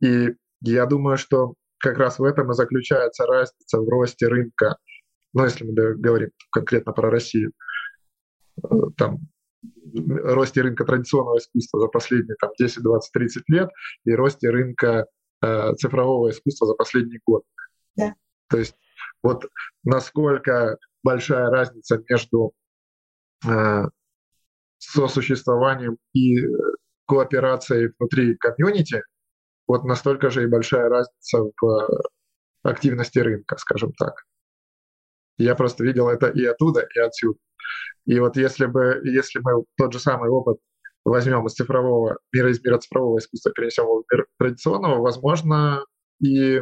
И 0.02 0.36
я 0.62 0.86
думаю, 0.86 1.18
что 1.18 1.54
как 1.80 1.98
раз 1.98 2.20
в 2.20 2.24
этом 2.24 2.52
и 2.52 2.54
заключается 2.54 3.26
разница 3.26 3.80
в 3.80 3.88
росте 3.90 4.28
рынка, 4.28 4.78
ну, 5.34 5.44
если 5.44 5.64
мы 5.64 5.74
говорим 5.96 6.30
конкретно 6.52 6.92
про 6.92 7.10
Россию, 7.10 7.52
э, 8.64 8.68
там, 8.98 9.20
росте 9.94 10.62
рынка 10.62 10.86
традиционного 10.86 11.38
искусства 11.38 11.80
за 11.80 11.88
последние 11.88 12.36
там, 12.40 12.52
10, 12.60 12.82
20, 12.84 13.12
30 13.12 13.44
лет 13.50 13.70
и 14.06 14.14
росте 14.14 14.50
рынка 14.50 15.08
э, 15.42 15.74
цифрового 15.76 16.30
искусства 16.30 16.68
за 16.68 16.74
последний 16.76 17.20
год. 17.26 17.44
Да. 17.96 18.14
То 18.50 18.58
есть 18.58 18.76
вот 19.24 19.46
насколько 19.84 20.78
большая 21.04 21.50
разница 21.50 22.04
между 22.10 22.54
э, 23.48 23.84
сосуществованием 24.80 25.98
и 26.14 26.40
э, 26.40 26.48
кооперацией 27.08 27.92
внутри 28.00 28.36
комьюнити, 28.36 29.04
вот 29.68 29.84
настолько 29.84 30.30
же 30.30 30.44
и 30.44 30.48
большая 30.48 30.90
разница 30.90 31.44
в 31.44 31.66
э, 31.66 32.02
активности 32.64 33.20
рынка, 33.20 33.58
скажем 33.58 33.94
так. 33.94 34.24
Я 35.38 35.56
просто 35.56 35.84
видел 35.84 36.10
это 36.10 36.28
и 36.28 36.44
оттуда, 36.46 36.88
и 36.96 37.00
отсюда. 37.00 37.40
И 38.06 38.20
вот 38.20 38.36
если 38.38 38.66
бы, 38.66 39.02
если 39.04 39.40
мы 39.40 39.64
тот 39.78 39.94
же 39.94 40.00
самый 40.00 40.30
опыт 40.30 40.58
возьмем 41.06 41.46
из 41.46 41.54
цифрового 41.54 42.18
мира, 42.34 42.50
из 42.50 42.64
мира 42.64 42.78
цифрового 42.78 43.20
искусства, 43.20 43.52
перенесем 43.52 43.86
в 43.86 44.04
мир 44.12 44.28
традиционного, 44.38 45.02
возможно, 45.02 45.86
и 46.20 46.62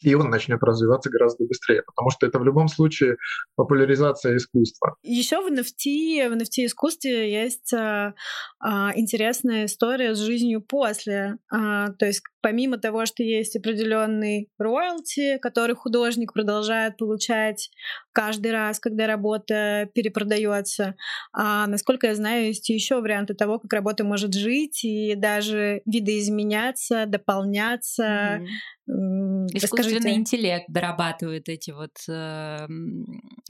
и 0.00 0.14
он 0.14 0.30
начнет 0.30 0.62
развиваться 0.62 1.10
гораздо 1.10 1.44
быстрее, 1.44 1.82
потому 1.82 2.10
что 2.10 2.26
это 2.26 2.38
в 2.38 2.44
любом 2.44 2.68
случае 2.68 3.16
популяризация 3.56 4.36
искусства. 4.36 4.96
Еще 5.02 5.40
в 5.40 5.52
NFT, 5.52 6.28
в 6.28 6.32
NFT 6.32 6.66
искусстве 6.66 7.32
есть 7.32 7.72
а, 7.72 8.14
а, 8.60 8.92
интересная 8.96 9.66
история 9.66 10.14
с 10.14 10.18
жизнью 10.18 10.62
после. 10.62 11.38
А, 11.50 11.88
то 11.92 12.06
есть 12.06 12.22
помимо 12.40 12.78
того, 12.78 13.06
что 13.06 13.22
есть 13.22 13.56
определенный 13.56 14.48
роялти, 14.58 15.38
который 15.38 15.74
художник 15.74 16.32
продолжает 16.32 16.96
получать 16.96 17.70
каждый 18.12 18.52
раз, 18.52 18.80
когда 18.80 19.06
работа 19.06 19.88
перепродается, 19.94 20.94
а, 21.32 21.66
насколько 21.66 22.08
я 22.08 22.14
знаю, 22.14 22.46
есть 22.46 22.68
еще 22.68 23.00
варианты 23.00 23.34
того, 23.34 23.58
как 23.58 23.72
работа 23.72 24.04
может 24.04 24.34
жить 24.34 24.84
и 24.84 25.14
даже 25.14 25.82
видоизменяться, 25.86 27.06
дополняться. 27.06 28.02
Mm-hmm. 28.02 29.48
Искусственный 29.52 30.14
интеллект 30.14 30.64
дорабатывает 30.68 31.50
эти 31.50 31.72
вот 31.72 31.92
э, 32.08 32.66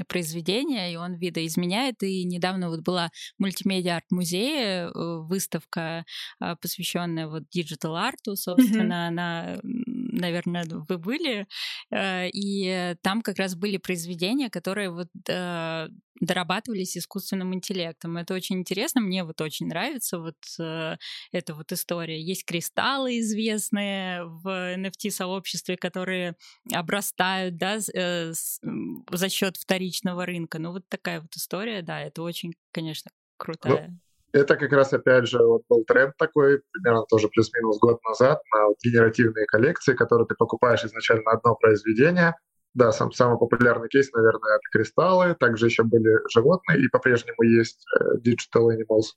произведения, 0.08 0.92
и 0.92 0.96
он 0.96 1.14
видоизменяет. 1.14 2.02
И 2.02 2.24
недавно 2.24 2.70
вот 2.70 2.80
была 2.80 3.10
мультимедиа 3.38 3.96
арт-музее, 3.96 4.90
э, 4.92 5.18
выставка, 5.20 6.04
э, 6.42 6.56
посвященная 6.60 7.28
вот 7.28 7.44
digital-арту, 7.50 8.34
собственно, 8.34 8.77
собственно, 8.78 9.08
она, 9.08 9.58
наверное, 9.62 10.64
вы 10.88 10.98
были, 10.98 11.46
э, 11.90 12.28
и 12.30 12.94
там 13.02 13.22
как 13.22 13.38
раз 13.38 13.54
были 13.54 13.76
произведения, 13.76 14.50
которые 14.50 14.90
вот 14.90 15.08
э, 15.28 15.88
дорабатывались 16.20 16.96
искусственным 16.96 17.54
интеллектом. 17.54 18.16
Это 18.16 18.34
очень 18.34 18.56
интересно, 18.56 19.00
мне 19.00 19.24
вот 19.24 19.40
очень 19.40 19.68
нравится 19.68 20.18
вот 20.18 20.36
э, 20.58 20.96
эта 21.32 21.54
вот 21.54 21.72
история. 21.72 22.20
Есть 22.20 22.44
кристаллы 22.44 23.20
известные 23.20 24.24
в 24.24 24.76
NFT-сообществе, 24.76 25.76
которые 25.76 26.34
обрастают, 26.72 27.56
да, 27.56 27.78
за 27.80 29.28
счет 29.28 29.56
вторичного 29.56 30.26
рынка. 30.26 30.58
Ну 30.58 30.72
вот 30.72 30.88
такая 30.88 31.20
вот 31.20 31.34
история, 31.36 31.82
да, 31.82 32.00
это 32.00 32.22
очень, 32.22 32.54
конечно, 32.72 33.10
ну, 33.12 33.44
крутая. 33.44 33.98
Это 34.32 34.56
как 34.56 34.72
раз, 34.72 34.92
опять 34.92 35.26
же, 35.26 35.38
вот 35.38 35.62
был 35.68 35.84
тренд 35.84 36.14
такой, 36.18 36.60
примерно 36.72 37.04
тоже 37.08 37.28
плюс-минус 37.28 37.78
год 37.78 37.98
назад, 38.04 38.42
на 38.54 38.68
генеративные 38.84 39.46
коллекции, 39.46 39.94
которые 39.94 40.26
ты 40.26 40.34
покупаешь 40.34 40.84
изначально 40.84 41.30
одно 41.30 41.54
произведение. 41.54 42.34
Да, 42.74 42.92
сам, 42.92 43.10
самый 43.12 43.38
популярный 43.38 43.88
кейс, 43.88 44.12
наверное, 44.12 44.56
это 44.56 44.62
кристаллы. 44.70 45.34
Также 45.34 45.66
еще 45.66 45.82
были 45.82 46.18
животные, 46.30 46.84
и 46.84 46.88
по-прежнему 46.88 47.42
есть 47.42 47.84
э, 47.98 48.18
Digital 48.18 48.68
Animals. 48.68 49.14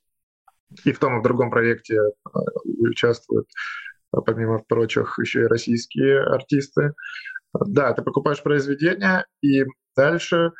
И 0.84 0.92
в 0.92 0.98
том 0.98 1.16
и 1.16 1.20
в 1.20 1.22
другом 1.22 1.50
проекте 1.50 1.96
э, 1.96 2.38
участвуют, 2.80 3.46
э, 4.16 4.20
помимо 4.24 4.60
прочих, 4.66 5.18
еще 5.18 5.42
и 5.42 5.46
российские 5.46 6.22
артисты. 6.22 6.94
Да, 7.52 7.92
ты 7.92 8.00
покупаешь 8.00 8.42
произведение, 8.42 9.26
и 9.42 9.64
дальше 9.94 10.52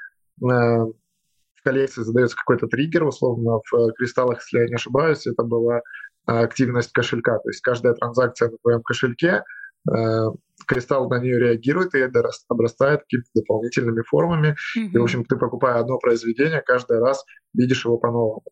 коллекции 1.62 2.02
задается 2.02 2.36
какой-то 2.36 2.66
триггер, 2.66 3.04
условно, 3.04 3.60
в 3.70 3.74
э, 3.74 3.92
кристаллах, 3.96 4.40
если 4.40 4.64
я 4.64 4.68
не 4.68 4.74
ошибаюсь, 4.74 5.26
это 5.26 5.42
была 5.42 5.78
э, 5.78 5.80
активность 6.26 6.92
кошелька. 6.92 7.38
То 7.38 7.48
есть 7.48 7.60
каждая 7.60 7.94
транзакция 7.94 8.50
на 8.50 8.56
твоем 8.58 8.82
кошельке, 8.82 9.44
э, 9.90 10.26
кристалл 10.66 11.08
на 11.08 11.18
нее 11.18 11.38
реагирует 11.38 11.94
и 11.94 12.08
обрастает 12.48 13.00
какими-то 13.00 13.28
дополнительными 13.34 14.02
формами. 14.02 14.56
Mm-hmm. 14.76 14.90
И, 14.92 14.98
в 14.98 15.02
общем, 15.02 15.24
ты 15.24 15.36
покупая 15.36 15.80
одно 15.80 15.98
произведение, 15.98 16.62
каждый 16.62 16.98
раз 16.98 17.24
видишь 17.54 17.84
его 17.84 17.98
по-новому. 17.98 18.42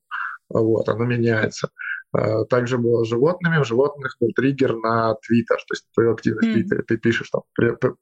Вот, 0.49 0.88
оно 0.88 1.05
меняется. 1.05 1.70
Также 2.49 2.77
было 2.77 3.05
с 3.05 3.09
животными. 3.09 3.62
В 3.62 3.66
животных 3.66 4.16
был 4.18 4.31
триггер 4.35 4.75
на 4.75 5.14
Твиттер, 5.25 5.59
то 5.59 5.75
есть 5.75 5.87
твою 5.94 6.12
активность 6.14 6.49
в 6.49 6.51
mm. 6.51 6.55
Твиттере. 6.55 6.83
Ты 6.83 6.96
пишешь 6.96 7.31
там 7.31 7.42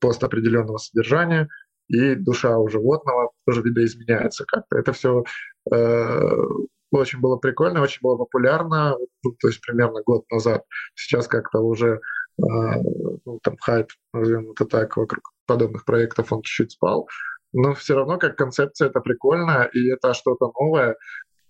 пост 0.00 0.24
определенного 0.24 0.78
содержания, 0.78 1.46
и 1.88 2.14
душа 2.14 2.58
у 2.58 2.68
животного 2.68 3.32
тоже 3.46 3.62
видоизменяется 3.62 4.44
как-то. 4.46 4.78
Это 4.78 4.92
все 4.92 5.24
э, 5.72 6.44
очень 6.90 7.20
было 7.20 7.36
прикольно, 7.36 7.82
очень 7.82 8.00
было 8.02 8.16
популярно, 8.16 8.96
то 9.22 9.48
есть 9.48 9.60
примерно 9.60 10.02
год 10.04 10.24
назад. 10.30 10.64
Сейчас 10.94 11.26
как-то 11.26 11.60
уже 11.60 12.00
э, 12.38 12.42
ну, 13.24 13.38
там 13.42 13.56
хайп, 13.58 13.88
назовем 14.12 14.50
это 14.52 14.64
так, 14.66 14.96
вокруг 14.96 15.32
подобных 15.46 15.84
проектов 15.84 16.32
он 16.32 16.42
чуть-чуть 16.42 16.72
спал. 16.72 17.08
Но 17.52 17.74
все 17.74 17.94
равно 17.94 18.18
как 18.18 18.36
концепция 18.36 18.88
это 18.88 19.00
прикольно, 19.00 19.68
и 19.72 19.88
это 19.90 20.12
что-то 20.12 20.52
новое, 20.60 20.96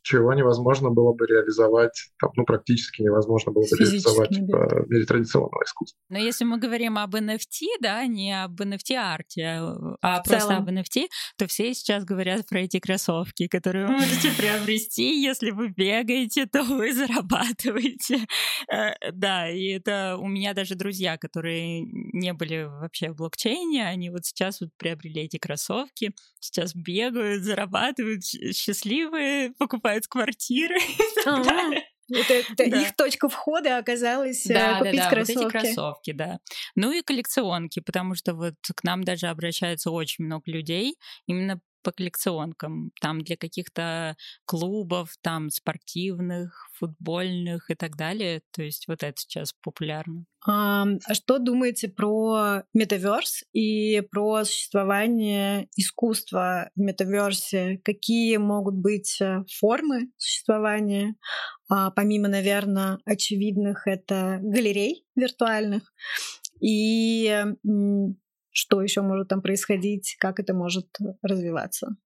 чего 0.09 0.33
невозможно 0.33 0.89
было 0.91 1.13
бы 1.13 1.27
реализовать, 1.27 2.11
там, 2.19 2.31
ну, 2.35 2.45
практически 2.45 3.03
невозможно 3.03 3.53
было 3.53 3.63
бы 3.63 3.77
реализовать 3.77 4.31
да. 4.31 4.59
в 4.59 4.89
мире 4.89 5.05
традиционного 5.05 5.63
искусства. 5.65 5.99
Но 6.09 6.19
если 6.19 6.45
мы 6.45 6.59
говорим 6.59 6.97
об 6.97 7.15
NFT, 7.15 7.67
да, 7.81 8.07
не 8.07 8.33
об 8.43 8.59
NFT-арте, 8.59 9.97
а 10.01 10.21
в 10.21 10.23
просто 10.23 10.49
целом. 10.49 10.63
об 10.63 10.71
NFT, 10.71 11.09
то 11.37 11.47
все 11.47 11.75
сейчас 11.75 12.05
говорят 12.05 12.47
про 12.49 12.61
эти 12.61 12.81
кроссовки, 12.81 13.49
которые 13.49 13.87
вы 13.87 13.93
можете 13.99 14.31
приобрести, 14.39 15.21
если 15.21 15.51
вы 15.51 15.69
бегаете, 15.69 16.47
то 16.47 16.63
вы 16.63 16.95
зарабатываете. 16.95 18.27
Э, 18.73 18.93
да, 19.13 19.51
и 19.51 19.67
это 19.67 20.17
у 20.19 20.27
меня 20.27 20.55
даже 20.55 20.75
друзья, 20.75 21.19
которые 21.19 21.83
не 21.83 22.33
были 22.33 22.65
вообще 22.65 23.11
в 23.11 23.17
блокчейне, 23.17 23.87
они 23.87 24.09
вот 24.09 24.25
сейчас 24.25 24.63
вот 24.63 24.71
приобрели 24.79 25.23
эти 25.23 25.37
кроссовки, 25.37 26.15
сейчас 26.41 26.75
бегают, 26.75 27.43
зарабатывают, 27.43 28.25
счастливые, 28.25 29.53
покупают 29.59 29.98
покупают 29.99 30.07
квартиры. 30.07 30.77
Это, 32.11 32.33
это 32.33 32.71
да. 32.71 32.81
их 32.81 32.97
точка 32.97 33.29
входа 33.29 33.77
оказалась 33.77 34.49
э, 34.49 34.55
да, 34.55 34.79
купить 34.79 34.97
да, 34.97 35.05
да, 35.05 35.11
кроссовки. 35.11 35.43
Вот 35.45 35.55
эти 35.55 35.59
кроссовки, 35.61 36.13
да. 36.13 36.39
Ну 36.75 36.91
и 36.91 37.03
коллекционки, 37.03 37.81
потому 37.81 38.15
что 38.15 38.33
вот 38.33 38.55
к 38.75 38.83
нам 38.83 39.05
даже 39.05 39.27
обращается 39.27 39.91
очень 39.91 40.25
много 40.25 40.51
людей 40.51 40.97
именно 41.27 41.61
по 41.89 41.93
коллекционкам, 41.93 42.91
там 43.01 43.23
для 43.23 43.39
каких-то 43.39 44.15
клубов, 44.45 45.17
там 45.23 45.49
спортивных, 45.49 46.69
футбольных 46.79 47.71
и 47.71 47.75
так 47.75 47.97
далее. 47.97 48.43
То 48.53 48.63
есть 48.63 48.87
вот 48.89 49.03
это 49.03 49.15
сейчас 49.17 49.55
популярно. 49.63 50.27
А, 50.47 50.85
что 51.13 51.39
думаете 51.39 51.89
про 51.89 52.63
метаверс 52.75 53.43
и 53.55 54.03
про 54.03 54.45
существование 54.45 55.69
искусства 55.77 56.69
в 56.77 56.81
метаверсе? 56.81 57.81
Какие 57.83 58.37
могут 58.37 58.75
быть 58.75 59.19
э, 59.23 59.45
формы 59.59 60.11
существования? 60.19 61.15
А, 61.71 61.91
помимо, 61.91 62.29
наверное, 62.29 62.99
очевидных, 63.07 63.87
это 63.87 64.41
галерей 64.43 65.07
виртуальных. 65.17 65.91
И 66.61 67.35
что 68.51 68.83
еще 68.83 69.03
может 69.03 69.29
там 69.29 69.43
происходить, 69.43 70.17
как 70.19 70.41
это 70.41 70.55
может 70.55 70.87
развиваться. 71.23 71.97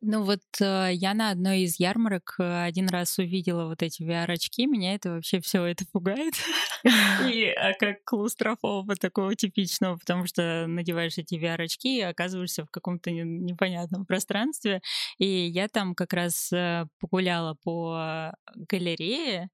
Ну 0.00 0.22
вот 0.22 0.40
э, 0.60 0.90
я 0.92 1.12
на 1.12 1.30
одной 1.30 1.62
из 1.62 1.80
ярмарок 1.80 2.36
э, 2.38 2.64
один 2.64 2.88
раз 2.88 3.18
увидела 3.18 3.66
вот 3.66 3.82
эти 3.82 4.02
VR-очки, 4.02 4.66
меня 4.66 4.94
это 4.94 5.10
вообще 5.10 5.40
все 5.40 5.64
это 5.64 5.84
пугает. 5.92 6.34
И 7.28 7.52
как 7.80 8.04
клаустрофоба 8.04 8.94
такого 8.94 9.34
типичного, 9.34 9.96
потому 9.96 10.26
что 10.26 10.66
надеваешь 10.68 11.18
эти 11.18 11.34
VR-очки 11.34 11.98
и 11.98 12.02
оказываешься 12.02 12.64
в 12.64 12.70
каком-то 12.70 13.10
непонятном 13.10 14.06
пространстве. 14.06 14.82
И 15.18 15.26
я 15.26 15.66
там 15.66 15.96
как 15.96 16.12
раз 16.12 16.52
э, 16.52 16.86
погуляла 17.00 17.56
по 17.64 18.32
галерее, 18.54 19.48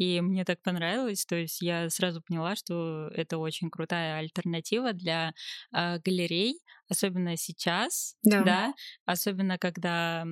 и 0.00 0.22
мне 0.22 0.46
так 0.46 0.62
понравилось, 0.62 1.26
то 1.26 1.36
есть 1.36 1.60
я 1.60 1.90
сразу 1.90 2.22
поняла, 2.22 2.56
что 2.56 3.08
это 3.14 3.36
очень 3.36 3.68
крутая 3.68 4.16
альтернатива 4.16 4.94
для 4.94 5.34
э, 5.76 5.98
галерей, 5.98 6.62
особенно 6.88 7.36
сейчас, 7.36 8.16
да, 8.22 8.42
да. 8.42 8.74
Особенно 9.04 9.58
когда 9.58 10.24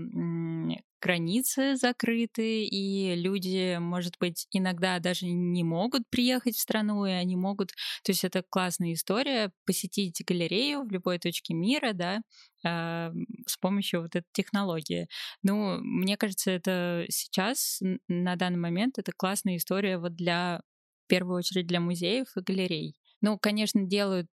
границы 1.00 1.76
закрыты, 1.76 2.64
и 2.64 3.14
люди, 3.14 3.78
может 3.78 4.14
быть, 4.20 4.46
иногда 4.52 4.98
даже 4.98 5.26
не 5.26 5.64
могут 5.64 6.02
приехать 6.10 6.56
в 6.56 6.60
страну, 6.60 7.04
и 7.06 7.10
они 7.10 7.36
могут... 7.36 7.70
То 8.04 8.12
есть 8.12 8.24
это 8.24 8.42
классная 8.48 8.92
история, 8.92 9.52
посетить 9.66 10.22
галерею 10.26 10.84
в 10.84 10.90
любой 10.90 11.18
точке 11.18 11.54
мира, 11.54 11.92
да, 11.92 12.20
э, 12.64 13.12
с 13.46 13.56
помощью 13.58 14.02
вот 14.02 14.16
этой 14.16 14.28
технологии. 14.32 15.08
Ну, 15.42 15.78
мне 15.80 16.16
кажется, 16.16 16.50
это 16.50 17.04
сейчас, 17.08 17.80
на 18.08 18.36
данный 18.36 18.58
момент, 18.58 18.98
это 18.98 19.12
классная 19.16 19.56
история 19.56 19.98
вот 19.98 20.14
для, 20.14 20.60
в 21.04 21.08
первую 21.08 21.38
очередь, 21.38 21.66
для 21.66 21.80
музеев 21.80 22.28
и 22.36 22.40
галерей. 22.40 22.94
Ну, 23.20 23.38
конечно, 23.38 23.82
делают 23.84 24.28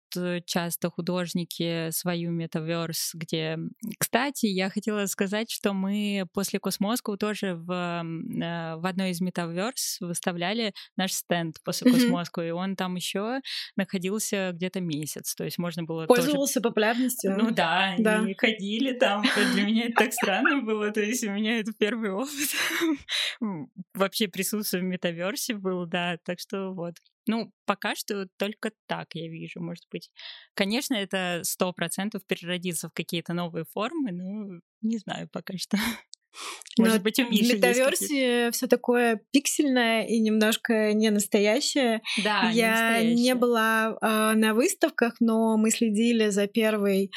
часто 0.46 0.90
художники 0.90 1.90
свою 1.90 2.30
metaverse, 2.30 3.12
где... 3.14 3.58
Кстати, 3.98 4.46
я 4.46 4.70
хотела 4.70 5.06
сказать, 5.06 5.50
что 5.50 5.72
мы 5.72 6.26
после 6.32 6.58
Cosmoscow 6.58 7.16
тоже 7.16 7.54
в, 7.54 7.70
э, 7.72 8.76
в 8.76 8.86
одной 8.86 9.10
из 9.10 9.20
metaverse 9.20 9.98
выставляли 10.00 10.72
наш 10.96 11.12
стенд 11.12 11.56
после 11.64 11.90
мгм. 11.90 11.94
Cosmoscow, 11.94 12.40
и 12.42 12.50
он 12.50 12.76
там 12.76 12.96
еще 12.96 13.40
находился 13.76 14.50
где-то 14.52 14.80
месяц, 14.80 15.34
то 15.34 15.44
есть 15.44 15.58
можно 15.58 15.84
было 15.84 16.06
Пользовался 16.06 16.60
тоже... 16.60 16.70
популярностью. 16.70 17.36
Ну 17.36 17.50
да, 17.50 17.94
да, 17.98 18.28
и 18.28 18.34
ходили 18.34 18.92
там. 18.92 19.22
Для 19.54 19.62
меня 19.64 19.86
это 19.86 20.04
так 20.04 20.12
странно 20.12 20.62
было, 20.62 20.90
то 20.90 21.00
есть 21.00 21.24
у 21.24 21.30
меня 21.30 21.58
это 21.58 21.72
первый 21.78 22.10
опыт 22.10 22.30
вообще 23.94 24.28
присутствие 24.28 24.82
в 24.82 24.86
метаверсе 24.86 25.54
был, 25.54 25.86
да, 25.86 26.18
так 26.24 26.38
что 26.40 26.72
вот. 26.72 26.94
Ну, 27.28 27.52
пока 27.66 27.94
что 27.94 28.26
только 28.36 28.72
так 28.88 29.14
я 29.14 29.28
вижу. 29.28 29.60
Может 29.60 29.84
быть, 29.92 30.01
быть. 30.02 30.10
Конечно, 30.54 30.94
это 30.94 31.40
сто 31.44 31.72
процентов 31.72 32.22
переродится 32.26 32.88
в 32.88 32.92
какие-то 32.92 33.32
новые 33.32 33.64
формы, 33.72 34.12
но 34.12 34.60
не 34.82 34.98
знаю 34.98 35.28
пока 35.32 35.56
что. 35.56 35.76
Может 36.78 36.96
Но 36.96 37.02
быть, 37.02 37.18
у 37.18 37.28
Миши 37.28 37.56
метаверсии 37.56 38.50
все 38.52 38.66
такое 38.66 39.20
пиксельное 39.32 40.06
и 40.06 40.18
немножко 40.18 40.94
не 40.94 41.10
настоящее. 41.10 42.00
Да, 42.24 42.48
Я 42.50 43.02
не, 43.02 43.14
не 43.14 43.34
была 43.34 43.98
э, 44.00 44.32
на 44.34 44.54
выставках, 44.54 45.16
но 45.20 45.58
мы 45.58 45.70
следили 45.70 46.30
за 46.30 46.46
первой 46.46 47.10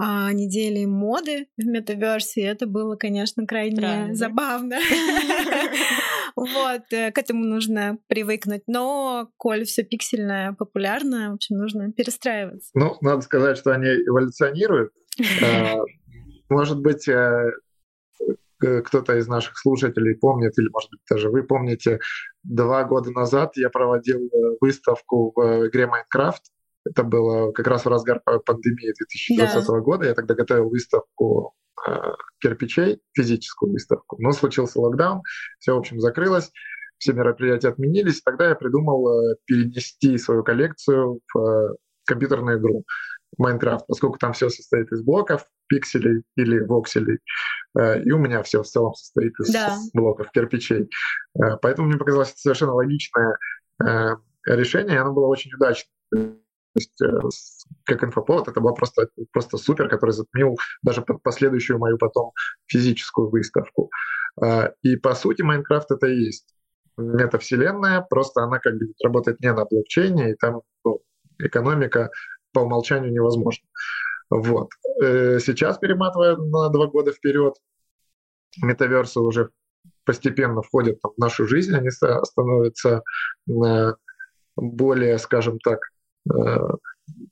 э, 0.00 0.02
неделей 0.32 0.86
моды 0.86 1.48
в 1.56 1.64
метаверсии. 1.64 2.44
Это 2.44 2.68
было, 2.68 2.94
конечно, 2.94 3.44
крайне 3.44 3.78
Странно, 3.78 4.14
забавно. 4.14 4.78
Вот, 6.36 6.82
э, 6.92 7.10
к 7.12 7.18
этому 7.18 7.44
нужно 7.44 7.98
привыкнуть. 8.08 8.62
Но, 8.66 9.30
коль 9.36 9.64
все 9.64 9.82
пиксельное 9.82 10.52
популярно, 10.52 11.30
в 11.30 11.34
общем, 11.34 11.56
нужно 11.56 11.92
перестраиваться. 11.92 12.70
Ну, 12.74 12.96
надо 13.00 13.22
сказать, 13.22 13.58
что 13.58 13.72
они 13.72 13.86
эволюционируют. 13.86 14.92
Э, 15.42 15.76
может 16.48 16.80
быть, 16.80 17.08
э, 17.08 17.50
кто-то 18.58 19.16
из 19.16 19.26
наших 19.26 19.58
слушателей 19.58 20.16
помнит, 20.16 20.58
или, 20.58 20.68
может 20.70 20.90
быть, 20.90 21.00
даже 21.08 21.30
вы 21.30 21.42
помните, 21.42 21.98
два 22.42 22.84
года 22.84 23.10
назад 23.10 23.52
я 23.56 23.70
проводил 23.70 24.30
выставку 24.60 25.32
в 25.34 25.68
игре 25.68 25.86
Майнкрафт. 25.86 26.42
Это 26.90 27.04
было 27.04 27.52
как 27.52 27.66
раз 27.66 27.84
в 27.84 27.88
разгар 27.88 28.20
пандемии 28.20 28.92
2020 28.98 29.66
да. 29.66 29.80
года. 29.80 30.06
Я 30.06 30.14
тогда 30.14 30.34
готовил 30.34 30.68
выставку 30.68 31.54
э, 31.86 31.92
кирпичей, 32.40 33.00
физическую 33.12 33.72
выставку. 33.72 34.16
Но 34.20 34.32
случился 34.32 34.80
локдаун, 34.80 35.22
все, 35.58 35.74
в 35.74 35.78
общем, 35.78 36.00
закрылось, 36.00 36.50
все 36.98 37.12
мероприятия 37.12 37.68
отменились. 37.68 38.22
Тогда 38.22 38.48
я 38.48 38.54
придумал 38.54 39.08
э, 39.08 39.36
перенести 39.46 40.18
свою 40.18 40.42
коллекцию 40.42 41.20
в 41.32 41.38
э, 41.38 41.74
компьютерную 42.06 42.58
игру. 42.58 42.84
Майнкрафт, 43.38 43.86
поскольку 43.86 44.18
там 44.18 44.32
все 44.32 44.50
состоит 44.50 44.90
из 44.92 45.02
блоков, 45.02 45.46
пикселей 45.68 46.24
или 46.36 46.58
вокселей, 46.60 47.18
э, 47.78 48.02
и 48.02 48.10
у 48.10 48.18
меня 48.18 48.42
все 48.42 48.62
в 48.62 48.66
целом 48.66 48.94
состоит 48.94 49.32
из 49.40 49.52
да. 49.52 49.76
блоков 49.94 50.30
кирпичей. 50.32 50.90
Э, 51.36 51.56
поэтому 51.62 51.88
мне 51.88 51.98
показалось 51.98 52.34
совершенно 52.36 52.74
логичное 52.74 53.38
э, 53.82 54.16
решение, 54.46 54.96
и 54.96 54.98
оно 54.98 55.12
было 55.12 55.26
очень 55.26 55.52
удачным. 55.54 56.40
То 56.74 56.78
есть, 56.78 57.66
как 57.84 58.04
инфоповод, 58.04 58.48
это 58.48 58.60
было 58.60 58.72
просто, 58.72 59.08
просто 59.32 59.56
супер, 59.56 59.88
который 59.88 60.12
затмил 60.12 60.56
даже 60.82 61.02
последующую 61.02 61.78
мою 61.78 61.98
потом 61.98 62.32
физическую 62.66 63.28
выставку. 63.28 63.90
И 64.82 64.96
по 64.96 65.14
сути 65.14 65.42
Майнкрафт 65.42 65.90
это 65.90 66.06
и 66.06 66.16
есть 66.26 66.54
метавселенная, 67.00 68.06
просто 68.08 68.42
она 68.42 68.58
как 68.58 68.74
бы 68.74 68.92
работает 69.02 69.40
не 69.40 69.52
на 69.52 69.64
блокчейне, 69.64 70.32
и 70.32 70.34
там 70.34 70.62
ну, 70.84 71.00
экономика 71.38 72.10
по 72.52 72.60
умолчанию 72.60 73.12
невозможно. 73.12 73.66
Вот. 74.30 74.70
Э, 75.02 75.38
сейчас, 75.40 75.78
перематывая 75.78 76.36
на 76.36 76.68
два 76.68 76.86
года 76.86 77.12
вперед, 77.12 77.54
метаверсы 78.62 79.20
уже 79.20 79.50
постепенно 80.04 80.62
входят 80.62 80.98
в 81.02 81.18
нашу 81.18 81.46
жизнь, 81.46 81.74
они 81.74 81.90
становятся 81.90 83.02
э, 83.48 83.92
более, 84.56 85.18
скажем 85.18 85.58
так, 85.58 85.78
э, 85.78 85.99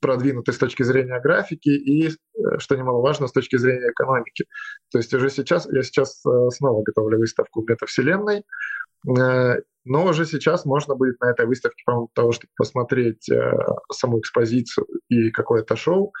продвинуты 0.01 0.51
с 0.51 0.57
точки 0.57 0.83
зрения 0.83 1.19
графики 1.19 1.69
и, 1.69 2.09
что 2.57 2.75
немаловажно, 2.75 3.27
с 3.27 3.31
точки 3.31 3.57
зрения 3.57 3.91
экономики. 3.91 4.45
То 4.91 4.97
есть 4.97 5.13
уже 5.13 5.29
сейчас, 5.29 5.67
я 5.71 5.83
сейчас 5.83 6.21
снова 6.21 6.83
готовлю 6.83 7.19
выставку 7.19 7.63
метавселенной, 7.67 8.43
но 9.85 10.05
уже 10.05 10.25
сейчас 10.25 10.65
можно 10.65 10.95
будет 10.95 11.19
на 11.19 11.31
этой 11.31 11.45
выставке, 11.45 11.81
помимо 11.85 12.07
того, 12.13 12.31
чтобы 12.31 12.51
посмотреть 12.55 13.29
э, 13.29 13.51
саму 13.91 14.19
экспозицию 14.19 14.85
и 15.07 15.31
какое-то 15.31 15.75
шоу, 15.75 16.13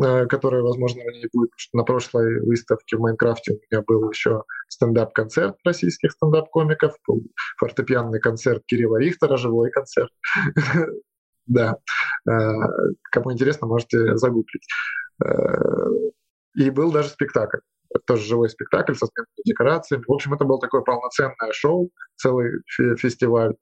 э, 0.00 0.26
которое, 0.26 0.62
возможно, 0.62 1.02
в 1.02 1.12
ней 1.12 1.28
будет. 1.32 1.50
На 1.72 1.82
прошлой 1.84 2.40
выставке 2.40 2.96
в 2.96 3.00
Майнкрафте 3.00 3.54
у 3.54 3.58
меня 3.70 3.82
был 3.84 4.10
еще 4.10 4.44
стендап-концерт 4.68 5.56
российских 5.64 6.12
стендап-комиков, 6.12 6.94
фортепианный 7.58 8.20
концерт 8.20 8.62
Кирилла 8.66 8.98
Рихтера, 8.98 9.36
живой 9.36 9.70
концерт. 9.70 10.10
Да. 11.48 11.76
Э, 12.28 12.32
кому 13.10 13.32
интересно, 13.32 13.66
можете 13.66 14.16
загуглить. 14.16 14.66
И 16.54 16.70
был 16.70 16.92
даже 16.92 17.08
спектакль 17.08 17.58
тоже 18.06 18.24
живой 18.24 18.50
спектакль 18.50 18.94
со 18.94 19.06
сменными 19.06 19.44
декорациями. 19.44 20.04
В 20.06 20.12
общем, 20.12 20.34
это 20.34 20.44
было 20.44 20.60
такое 20.60 20.82
полноценное 20.82 21.52
шоу, 21.52 21.90
целый 22.16 22.62
фестиваль 22.66 23.54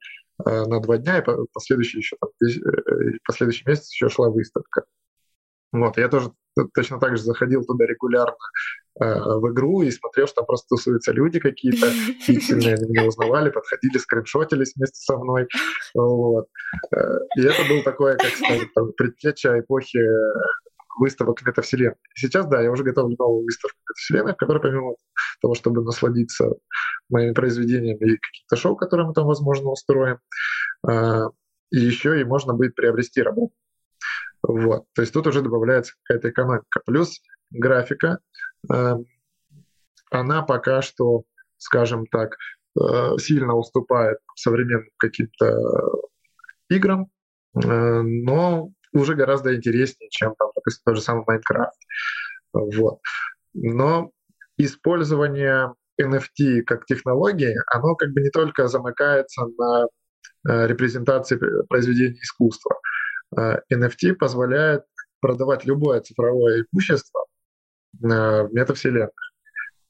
э, 0.45 0.65
на 0.65 0.81
два 0.81 0.99
дня, 0.99 1.19
и 1.19 1.25
последующий 1.53 1.99
еще 1.99 2.17
там, 2.21 2.31
э, 2.43 3.19
последующий 3.27 3.65
месяц 3.67 3.93
еще 3.93 4.09
шла 4.09 4.31
выставка. 4.31 4.85
Вот, 5.73 5.97
я 5.99 6.09
тоже 6.09 6.33
точно 6.75 6.99
так 6.99 7.17
же 7.17 7.23
заходил 7.23 7.65
туда 7.65 7.87
регулярно 7.87 8.37
э, 9.01 9.05
в 9.05 9.53
игру 9.53 9.83
и 9.83 9.91
смотрел, 9.91 10.27
что 10.27 10.37
там 10.37 10.47
просто 10.47 10.69
тусуются 10.69 11.13
люди 11.13 11.39
какие-то 11.39 11.87
пиксельные, 12.27 12.75
они 12.75 12.89
меня 12.89 13.05
узнавали, 13.05 13.51
подходили, 13.51 13.99
скриншотились 13.99 14.73
вместе 14.77 15.01
со 15.01 15.17
мной. 15.17 15.49
Вот. 15.95 16.47
Э, 16.95 17.19
и 17.37 17.43
это 17.43 17.69
был 17.69 17.83
такое, 17.83 18.17
как 18.17 18.31
сказать, 18.31 18.73
там, 18.75 18.93
предтеча 18.93 19.59
эпохи 19.61 20.01
выставок 20.99 21.45
метавселенной. 21.45 21.97
Сейчас, 22.15 22.47
да, 22.47 22.63
я 22.63 22.71
уже 22.71 22.83
готовлю 22.83 23.17
новую 23.19 23.45
выставку 23.45 23.77
метавселенной, 23.83 24.33
в 24.33 24.37
которой 24.37 24.63
помимо 24.63 24.95
того, 25.43 25.55
чтобы 25.55 25.83
насладиться 25.83 26.55
моими 27.11 27.33
произведениями 27.33 28.15
и 28.15 28.17
какие-то 28.17 28.57
шоу, 28.57 28.77
которые 28.77 29.07
мы 29.07 29.13
там, 29.13 29.27
возможно, 29.27 29.69
устроим, 29.71 30.19
и 30.89 31.79
еще 31.79 32.19
и 32.19 32.25
можно 32.25 32.55
будет 32.55 32.75
приобрести 32.75 33.21
работу. 33.21 33.53
Вот. 34.47 34.85
То 34.95 35.03
есть 35.03 35.13
тут 35.13 35.27
уже 35.27 35.43
добавляется 35.43 35.95
какая-то 36.05 36.31
экономика. 36.31 36.81
Плюс 36.87 37.21
графика, 37.51 38.21
а, 38.71 38.97
она 40.11 40.43
пока 40.43 40.83
что, 40.83 41.25
скажем 41.57 42.07
так, 42.07 42.37
а, 42.79 43.19
сильно 43.19 43.55
уступает 43.55 44.19
современным 44.37 44.89
каким-то 44.99 45.61
играм, 46.69 47.09
но 47.55 48.71
уже 48.93 49.15
гораздо 49.15 49.57
интереснее, 49.57 50.11
чем 50.11 50.35
там, 50.39 50.51
допустим, 50.55 50.83
тот 50.85 50.97
же 50.97 51.03
самый 51.03 51.25
Майнкрафт. 51.27 51.79
Вот. 52.53 52.99
Но 53.55 54.11
использование 54.59 55.73
NFT 56.01 56.63
как 56.63 56.85
технологии, 56.85 57.55
оно 57.73 57.95
как 57.95 58.11
бы 58.13 58.21
не 58.21 58.31
только 58.31 58.69
замыкается 58.69 59.47
на 59.57 59.87
э, 60.49 60.67
репрезентации 60.67 61.39
произведений 61.69 62.19
искусства. 62.21 62.77
NFT 63.35 64.11
э, 64.11 64.15
позволяет 64.15 64.85
продавать 65.21 65.65
любое 65.65 66.01
цифровое 66.01 66.67
имущество 66.73 67.25
э, 68.03 68.07
в 68.07 68.51
метавселенных. 68.53 69.11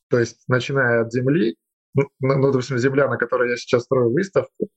То 0.09 0.18
есть, 0.18 0.42
начиная 0.49 1.03
от 1.03 1.12
Земли, 1.12 1.57
ну, 1.94 2.05
ну, 2.20 2.53
допустим, 2.53 2.79
Земля, 2.79 3.09
на 3.09 3.16
которой 3.16 3.51
я 3.51 3.57
сейчас 3.57 3.85
строю 3.85 4.12
выставку, 4.12 4.68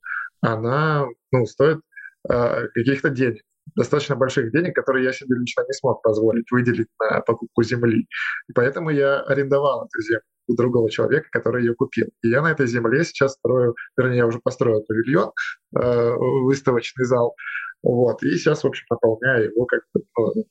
она 0.41 1.05
ну, 1.31 1.45
стоит 1.45 1.79
каких-то 2.27 3.09
денег 3.09 3.43
достаточно 3.75 4.15
больших 4.15 4.51
денег, 4.51 4.75
которые 4.75 5.05
я 5.05 5.13
себе 5.13 5.35
лично 5.37 5.63
не 5.67 5.73
смог 5.73 6.01
позволить 6.01 6.49
выделить 6.51 6.87
на 6.99 7.21
покупку 7.21 7.63
земли. 7.63 8.07
И 8.47 8.53
поэтому 8.53 8.89
я 8.89 9.21
арендовал 9.21 9.85
эту 9.85 10.01
землю 10.01 10.23
у 10.49 10.55
другого 10.55 10.89
человека, 10.89 11.27
который 11.31 11.63
ее 11.63 11.75
купил. 11.75 12.07
И 12.23 12.29
я 12.29 12.41
на 12.41 12.51
этой 12.51 12.67
земле 12.67 13.03
сейчас 13.03 13.33
строю, 13.33 13.75
вернее, 13.95 14.17
я 14.17 14.27
уже 14.27 14.39
построил 14.39 14.81
павильон, 14.81 15.31
э, 15.79 16.13
выставочный 16.15 17.05
зал, 17.05 17.35
вот, 17.81 18.23
и 18.23 18.31
сейчас, 18.35 18.63
в 18.63 18.67
общем, 18.67 18.85
наполняю 18.89 19.51
его, 19.51 19.65
как 19.65 19.81
ну, 19.93 20.45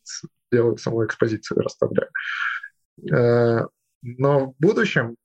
делаю 0.50 0.76
саму 0.78 1.04
экспозицию, 1.04 1.60
расставляю. 1.60 2.10
Э, 3.12 3.66
но 4.02 4.46
в 4.46 4.54
будущем, 4.58 5.16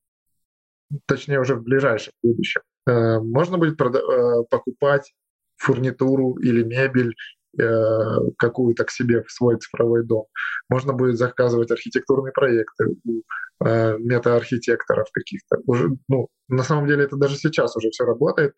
точнее 1.06 1.40
уже 1.40 1.56
в 1.56 1.64
ближайшем 1.64 2.14
будущем, 2.22 2.62
э, 2.88 3.20
можно 3.20 3.58
будет 3.58 3.80
прода- 3.80 4.02
э, 4.02 4.44
покупать 4.50 5.14
фурнитуру 5.58 6.36
или 6.36 6.64
мебель 6.64 7.16
какую-то 7.58 8.84
к 8.84 8.92
себе 8.92 9.22
в 9.24 9.32
свой 9.32 9.58
цифровой 9.58 10.04
дом. 10.04 10.26
Можно 10.70 10.94
будет 10.94 11.18
заказывать 11.18 11.72
архитектурные 11.72 12.32
проекты 12.32 12.86
у 13.06 13.22
э, 13.66 13.98
метаархитекторов 14.00 15.08
каких-то. 15.12 15.58
Уже, 15.66 15.90
ну, 16.08 16.30
на 16.48 16.64
самом 16.64 16.88
деле 16.88 17.04
это 17.04 17.16
даже 17.16 17.36
сейчас 17.36 17.76
уже 17.76 17.90
все 17.92 18.06
работает. 18.06 18.54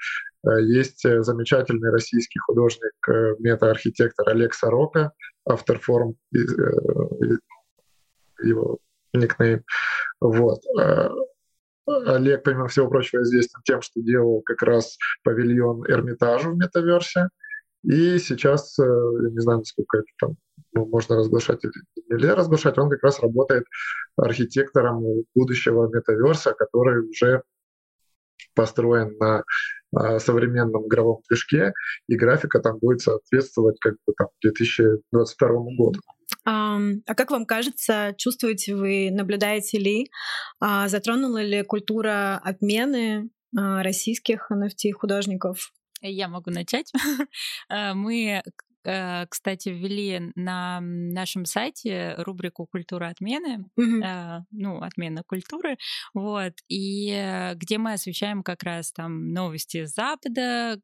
Э, 0.47 0.61
есть 0.61 1.01
замечательный 1.01 1.91
российский 1.91 2.39
художник, 2.39 2.93
э, 3.09 3.35
метаархитектор 3.39 4.29
Олег 4.29 4.53
Сорока, 4.53 5.11
автор 5.45 5.79
форм 5.79 6.15
э, 6.33 6.39
его 8.43 8.79
никнейм. 9.13 9.63
Вот. 10.19 10.59
Э, 10.79 11.09
Олег, 11.87 12.43
помимо 12.43 12.67
всего 12.67 12.87
прочего, 12.87 13.21
известен 13.21 13.61
тем, 13.63 13.81
что 13.81 14.01
делал 14.01 14.41
как 14.41 14.61
раз 14.63 14.97
павильон 15.23 15.83
Эрмитажу 15.87 16.51
в 16.51 16.57
метаверсе. 16.57 17.29
И 17.85 18.17
сейчас, 18.19 18.77
э, 18.79 18.83
я 18.83 19.29
не 19.29 19.39
знаю, 19.39 19.59
насколько 19.59 19.97
это 19.97 20.07
там 20.19 20.35
ну, 20.73 20.85
можно 20.87 21.15
разглашать 21.17 21.63
или 21.63 21.73
нельзя 22.09 22.35
разглашать, 22.35 22.77
он 22.77 22.89
как 22.89 23.03
раз 23.03 23.19
работает 23.19 23.65
архитектором 24.17 25.03
будущего 25.35 25.87
метаверса, 25.87 26.53
который 26.53 27.07
уже 27.07 27.43
построен 28.55 29.15
на 29.19 29.43
э, 29.97 30.19
современном 30.19 30.87
игровом 30.87 31.21
движке, 31.29 31.73
и 32.07 32.15
графика 32.15 32.59
там 32.59 32.79
будет 32.79 33.01
соответствовать 33.01 33.77
как 33.79 33.93
бы 34.05 34.13
там 34.17 34.27
2022 34.41 35.49
году. 35.77 35.99
А 36.43 36.79
как 37.15 37.31
вам 37.31 37.45
кажется, 37.45 38.13
чувствуете 38.17 38.75
вы, 38.75 39.09
наблюдаете 39.11 39.79
ли, 39.79 40.09
uh, 40.63 40.87
затронула 40.87 41.41
ли 41.41 41.63
культура 41.63 42.39
отмены 42.43 43.29
uh, 43.57 43.81
российских 43.81 44.51
NFT-художников? 44.51 45.71
Я 46.01 46.27
могу 46.27 46.51
начать. 46.51 46.91
Мы 47.69 48.41
Э, 48.45 48.51
кстати, 49.29 49.69
ввели 49.69 50.31
на 50.35 50.79
нашем 50.81 51.45
сайте 51.45 52.15
рубрику 52.17 52.67
«Культура 52.67 53.07
отмены», 53.07 53.65
mm-hmm. 53.79 54.41
ну, 54.51 54.81
отмена 54.81 55.23
культуры, 55.25 55.77
вот, 56.13 56.53
и 56.67 57.11
э, 57.11 57.55
где 57.55 57.77
мы 57.77 57.93
освещаем 57.93 58.43
как 58.43 58.63
раз 58.63 58.91
там 58.91 59.33
новости 59.33 59.85
Запада, 59.85 60.79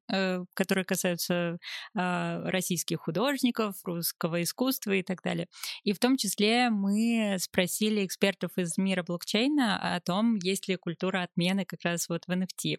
которые 0.54 0.86
касаются 0.86 1.58
российских 1.94 3.00
художников, 3.02 3.76
русского 3.84 4.42
искусства 4.42 4.92
и 4.92 5.04
так 5.04 5.22
далее. 5.22 5.48
И 5.84 5.94
в 5.94 6.00
том 6.00 6.18
числе 6.18 6.70
мы 6.70 7.38
спросили 7.40 8.06
экспертов 8.06 8.52
из 8.58 8.78
мира 8.78 9.04
блокчейна 9.04 9.96
о 9.96 10.00
том, 10.00 10.38
есть 10.38 10.68
ли 10.68 10.76
культура 10.76 11.24
отмены 11.24 11.66
как 11.66 11.80
раз 11.84 12.10
вот 12.10 12.26
в 12.26 12.32
NFT. 12.32 12.78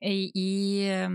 И, 0.00 0.30
и 0.34 1.08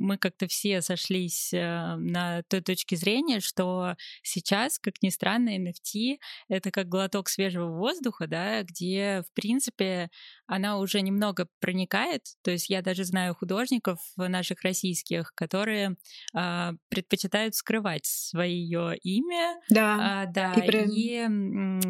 мы 0.00 0.18
как-то 0.18 0.48
все 0.48 0.82
сошлись 0.82 1.52
на 1.52 2.20
на 2.20 2.42
той 2.48 2.60
точке 2.60 2.96
зрения, 2.96 3.40
что 3.40 3.94
сейчас, 4.22 4.78
как 4.78 4.94
ни 5.02 5.08
странно, 5.08 5.56
NFT— 5.56 6.18
это 6.48 6.70
как 6.70 6.88
глоток 6.88 7.28
свежего 7.28 7.70
воздуха, 7.70 8.26
да, 8.26 8.62
где, 8.62 9.22
в 9.28 9.34
принципе, 9.34 10.10
она 10.46 10.78
уже 10.78 11.00
немного 11.00 11.48
проникает. 11.60 12.22
То 12.42 12.50
есть 12.50 12.68
я 12.70 12.82
даже 12.82 13.04
знаю 13.04 13.34
художников 13.34 13.98
наших 14.16 14.62
российских, 14.62 15.32
которые 15.34 15.96
а, 16.34 16.72
предпочитают 16.88 17.54
скрывать 17.54 18.04
свое 18.04 18.96
имя, 18.98 19.60
да, 19.68 20.22
а, 20.22 20.26
да, 20.26 20.52
и, 20.54 20.66
при... 20.66 20.84
и 20.92 21.16
м, 21.16 21.80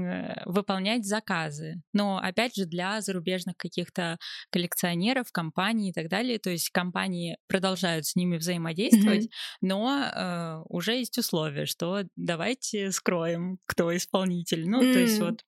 выполнять 0.46 1.04
заказы. 1.04 1.82
Но 1.92 2.18
опять 2.18 2.54
же 2.54 2.66
для 2.66 3.00
зарубежных 3.00 3.56
каких-то 3.56 4.18
коллекционеров, 4.50 5.32
компаний 5.32 5.90
и 5.90 5.92
так 5.92 6.08
далее. 6.08 6.38
То 6.38 6.50
есть 6.50 6.70
компании 6.70 7.36
продолжают 7.48 7.99
с 8.06 8.16
ними 8.16 8.36
взаимодействовать, 8.36 9.24
mm-hmm. 9.24 9.58
но 9.62 10.04
э, 10.04 10.62
уже 10.68 10.98
есть 10.98 11.18
условия, 11.18 11.66
что 11.66 12.04
давайте 12.16 12.92
скроем, 12.92 13.58
кто 13.66 13.96
исполнитель. 13.96 14.68
Ну, 14.68 14.82
mm-hmm. 14.82 14.92
то 14.92 14.98
есть 14.98 15.18
вот 15.18 15.44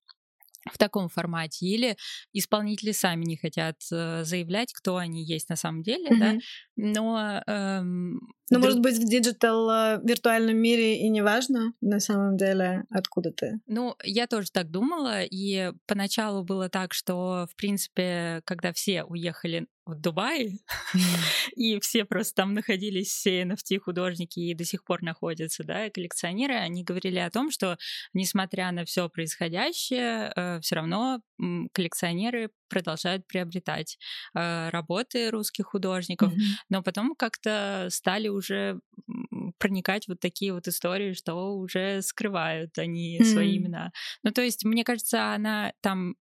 в 0.70 0.78
таком 0.78 1.09
формате, 1.09 1.66
или 1.66 1.96
исполнители 2.32 2.92
сами 2.92 3.24
не 3.24 3.36
хотят 3.36 3.76
э, 3.90 4.22
заявлять, 4.24 4.72
кто 4.72 4.96
они 4.96 5.24
есть 5.24 5.48
на 5.48 5.57
самом 5.57 5.82
деле, 5.82 6.09
mm-hmm. 6.09 6.18
да, 6.18 6.38
но... 6.76 7.42
Эм, 7.46 8.20
но, 8.53 8.59
друг... 8.59 8.64
может 8.64 8.80
быть, 8.80 8.98
в 8.98 9.09
digital 9.08 9.70
э, 9.70 10.00
виртуальном 10.05 10.57
мире 10.57 10.98
и 10.98 11.09
не 11.09 11.22
важно 11.22 11.72
на 11.80 12.00
самом 12.00 12.36
деле, 12.36 12.84
откуда 12.90 13.32
ты. 13.32 13.61
Ну, 13.66 13.96
я 14.05 14.26
тоже 14.26 14.50
так 14.53 14.70
думала, 14.70 15.22
и 15.22 15.72
поначалу 15.86 16.44
было 16.44 16.68
так, 16.68 16.92
что, 16.92 17.46
в 17.50 17.57
принципе, 17.57 18.42
когда 18.44 18.72
все 18.72 19.05
уехали 19.05 19.66
в 19.84 19.96
Дубае, 19.96 20.59
и 21.57 21.80
все 21.80 22.05
просто 22.05 22.34
там 22.34 22.55
находились, 22.55 23.09
все 23.09 23.42
NFT-художники 23.42 24.38
и 24.38 24.55
до 24.55 24.64
сих 24.64 24.84
пор 24.84 25.03
находятся, 25.03 25.64
да, 25.64 25.90
коллекционеры, 25.90 26.55
они 26.55 26.84
говорили 26.84 27.18
о 27.18 27.30
том, 27.30 27.50
что, 27.50 27.76
несмотря 28.12 28.70
на 28.70 28.84
все 28.84 29.09
происходящее, 29.09 30.32
э, 30.36 30.61
все 30.61 30.76
равно 30.76 31.20
коллекционеры 31.72 32.50
продолжают 32.68 33.26
приобретать 33.26 33.98
э, 34.34 34.70
работы 34.70 35.30
русских 35.30 35.66
художников, 35.66 36.32
но 36.68 36.82
потом 36.82 37.14
как-то 37.16 37.88
стали 37.90 38.28
уже 38.28 38.41
проникать 39.59 40.09
вот 40.09 40.20
такие 40.20 40.53
вот 40.53 40.68
истории, 40.68 41.12
что 41.12 41.57
уже 41.57 42.03
скрывают 42.03 42.78
они 42.78 43.18
mm-hmm. 43.18 43.24
свои 43.24 43.57
имена. 43.57 43.93
Ну, 44.22 44.30
то 44.30 44.43
есть, 44.43 44.64
мне 44.64 44.84
кажется, 44.84 45.34
она 45.34 45.72
там 45.80 46.16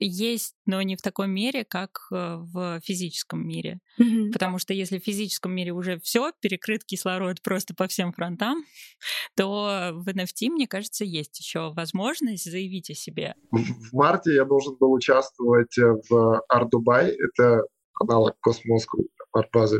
есть, 0.00 0.54
но 0.66 0.80
не 0.82 0.96
в 0.96 1.02
такой 1.02 1.26
мере, 1.26 1.64
как 1.64 2.06
э, 2.12 2.36
в 2.36 2.80
физическом 2.84 3.46
мире. 3.46 3.80
Mm-hmm. 4.00 4.30
Потому 4.32 4.58
что 4.58 4.72
если 4.72 4.98
в 4.98 5.04
физическом 5.04 5.52
мире 5.52 5.72
уже 5.72 5.98
все 6.00 6.32
перекрыт 6.40 6.84
кислород 6.84 7.42
просто 7.42 7.74
по 7.74 7.88
всем 7.88 8.12
фронтам, 8.12 8.64
то 9.36 9.90
в 9.94 10.08
NFT, 10.08 10.50
мне 10.50 10.68
кажется, 10.68 11.04
есть 11.04 11.38
еще 11.40 11.72
возможность 11.72 12.50
заявить 12.50 12.90
о 12.90 12.94
себе. 12.94 13.34
В 13.50 13.92
марте 13.92 14.34
я 14.34 14.44
должен 14.44 14.76
был 14.78 14.92
участвовать 14.92 15.76
э, 15.78 15.94
в 16.08 16.42
Dubai, 16.52 17.10
это 17.10 17.62
аналог 18.00 18.36
Космоску, 18.40 19.08
Art 19.36 19.48
Basel 19.54 19.78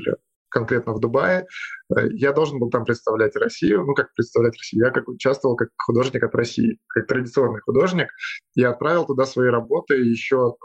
конкретно 0.49 0.93
в 0.93 1.01
Дубае. 1.01 1.47
Э, 1.95 2.09
я 2.13 2.33
должен 2.33 2.59
был 2.59 2.71
там 2.71 2.85
представлять 2.85 3.37
Россию. 3.37 3.85
Ну, 3.85 3.95
как 3.95 4.13
представлять 4.15 4.57
Россию? 4.57 4.87
Я 4.87 4.91
как 4.91 5.09
участвовал 5.09 5.57
как 5.57 5.69
художник 5.77 6.23
от 6.23 6.35
России, 6.35 6.79
как 6.89 7.07
традиционный 7.07 7.61
художник. 7.61 8.09
Я 8.55 8.71
отправил 8.71 9.07
туда 9.07 9.27
свои 9.27 9.49
работы 9.49 9.97
еще 9.97 10.57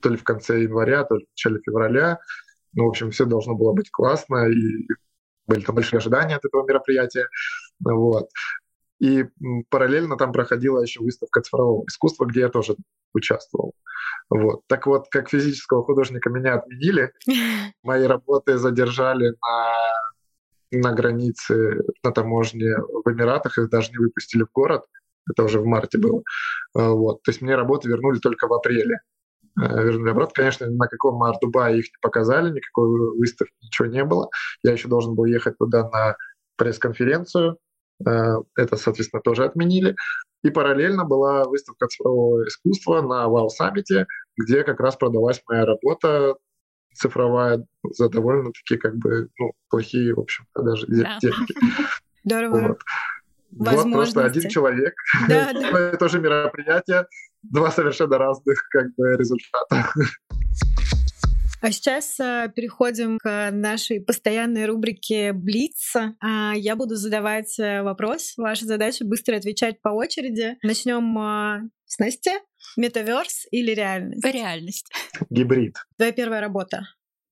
то 0.00 0.08
ли 0.08 0.16
в 0.16 0.24
конце 0.24 0.62
января, 0.62 1.04
то 1.04 1.16
ли 1.16 1.24
в 1.24 1.28
начале 1.30 1.60
февраля. 1.64 2.18
Ну, 2.74 2.84
в 2.84 2.88
общем, 2.88 3.10
все 3.10 3.24
должно 3.24 3.54
было 3.54 3.72
быть 3.72 3.90
классно, 3.90 4.48
и 4.48 4.86
были 5.46 5.62
там 5.62 5.74
большие 5.74 5.98
ожидания 5.98 6.36
от 6.36 6.44
этого 6.44 6.66
мероприятия. 6.66 7.28
Вот. 7.80 8.28
И 8.98 9.24
параллельно 9.70 10.16
там 10.16 10.32
проходила 10.32 10.80
еще 10.80 11.00
выставка 11.00 11.42
цифрового 11.42 11.84
искусства, 11.86 12.24
где 12.24 12.40
я 12.40 12.48
тоже 12.48 12.76
участвовал. 13.12 13.72
Вот. 14.30 14.62
Так 14.68 14.86
вот, 14.86 15.06
как 15.10 15.28
физического 15.28 15.84
художника 15.84 16.30
меня 16.30 16.54
отменили, 16.54 17.12
мои 17.82 18.04
работы 18.04 18.58
задержали 18.58 19.34
на, 19.40 20.80
на 20.80 20.92
границе, 20.92 21.82
на 22.02 22.12
таможне 22.12 22.76
в 22.76 23.10
Эмиратах, 23.10 23.58
их 23.58 23.70
даже 23.70 23.90
не 23.90 23.98
выпустили 23.98 24.44
в 24.44 24.52
город, 24.52 24.84
это 25.30 25.44
уже 25.44 25.60
в 25.60 25.66
марте 25.66 25.98
было. 25.98 26.22
А, 26.74 26.90
вот. 26.90 27.22
То 27.22 27.30
есть 27.30 27.42
мне 27.42 27.54
работы 27.54 27.88
вернули 27.88 28.18
только 28.18 28.46
в 28.48 28.54
апреле. 28.54 29.00
Э, 29.60 29.82
вернули 29.82 30.10
обратно. 30.10 30.32
Конечно, 30.34 30.70
на 30.70 30.86
каком 30.86 31.22
Арт-Дубае 31.22 31.78
их 31.78 31.86
не 31.86 31.98
показали, 32.00 32.50
никакой 32.50 33.18
выставки, 33.18 33.54
ничего 33.62 33.88
не 33.88 34.04
было. 34.04 34.28
Я 34.62 34.72
еще 34.72 34.88
должен 34.88 35.14
был 35.14 35.24
ехать 35.24 35.58
туда 35.58 35.88
на 35.88 36.16
пресс-конференцию, 36.56 37.58
это, 38.00 38.76
соответственно, 38.76 39.22
тоже 39.22 39.44
отменили. 39.44 39.96
И 40.42 40.50
параллельно 40.50 41.04
была 41.04 41.44
выставка 41.44 41.86
цифрового 41.88 42.46
искусства 42.46 43.00
на 43.02 43.28
Вау 43.28 43.48
Саммите, 43.48 44.06
где 44.36 44.62
как 44.64 44.80
раз 44.80 44.96
продалась 44.96 45.42
моя 45.48 45.64
работа 45.64 46.34
цифровая 46.96 47.64
за 47.82 48.08
довольно-таки 48.08 48.76
как 48.76 48.96
бы 48.96 49.28
ну, 49.38 49.52
плохие, 49.68 50.14
в 50.14 50.20
общем 50.20 50.46
даже 50.54 50.86
да. 50.86 51.18
деньги. 51.20 51.54
Здорово. 52.24 52.60
Вот. 52.68 52.78
вот 53.50 53.92
просто 53.92 54.24
один 54.24 54.48
человек, 54.48 54.94
да, 55.28 55.52
да. 55.52 55.96
тоже 55.98 56.20
мероприятие, 56.20 57.06
два 57.42 57.70
совершенно 57.70 58.18
разных 58.18 58.58
как 58.70 58.86
бы 58.96 59.16
результата. 59.16 59.90
А 61.66 61.72
сейчас 61.72 62.20
а, 62.20 62.46
переходим 62.46 63.18
к 63.18 63.50
нашей 63.50 64.00
постоянной 64.00 64.66
рубрике 64.66 65.32
Блиц. 65.32 65.96
А, 65.96 66.52
я 66.54 66.76
буду 66.76 66.94
задавать 66.94 67.58
а, 67.58 67.82
вопрос. 67.82 68.34
Ваша 68.36 68.66
задача 68.66 69.04
быстро 69.04 69.34
отвечать 69.34 69.82
по 69.82 69.88
очереди. 69.88 70.56
Начнем 70.62 71.18
а, 71.18 71.62
с 71.84 71.98
Насти. 71.98 72.30
Метаверс 72.76 73.48
или 73.50 73.72
реальность? 73.72 74.24
Реальность. 74.24 74.92
Гибрид. 75.28 75.74
Твоя 75.96 76.12
первая 76.12 76.40
работа? 76.40 76.82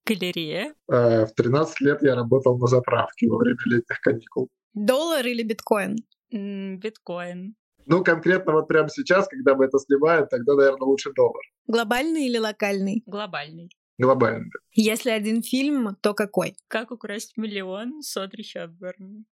Галерея. 0.05 0.74
А, 0.91 1.26
в 1.26 1.35
13 1.35 1.80
лет 1.82 2.03
я 2.03 2.16
работал 2.16 2.59
на 2.59 2.66
заправке 2.66 3.28
во 3.28 3.39
время 3.39 3.59
летних 3.66 4.01
каникул. 4.01 4.49
Доллар 4.72 5.24
или 5.24 5.45
биткоин? 5.45 5.99
биткоин. 6.32 7.55
Ну, 7.87 8.03
конкретно 8.03 8.55
вот 8.55 8.66
прямо 8.66 8.89
сейчас, 8.89 9.28
когда 9.28 9.55
мы 9.55 9.66
это 9.66 9.78
сливаем, 9.78 10.26
тогда, 10.26 10.55
наверное, 10.55 10.87
лучше 10.87 11.12
доллар. 11.14 11.43
Глобальный 11.68 12.26
или 12.26 12.39
локальный? 12.39 13.05
Глобальный 13.07 13.70
глобально. 13.99 14.51
Если 14.73 15.11
один 15.11 15.43
фильм, 15.43 15.97
то 16.01 16.15
какой? 16.15 16.57
Как 16.69 16.91
украсть 16.91 17.37
миллион 17.37 18.03
Содри 18.03 18.43
Хепберн. 18.43 19.27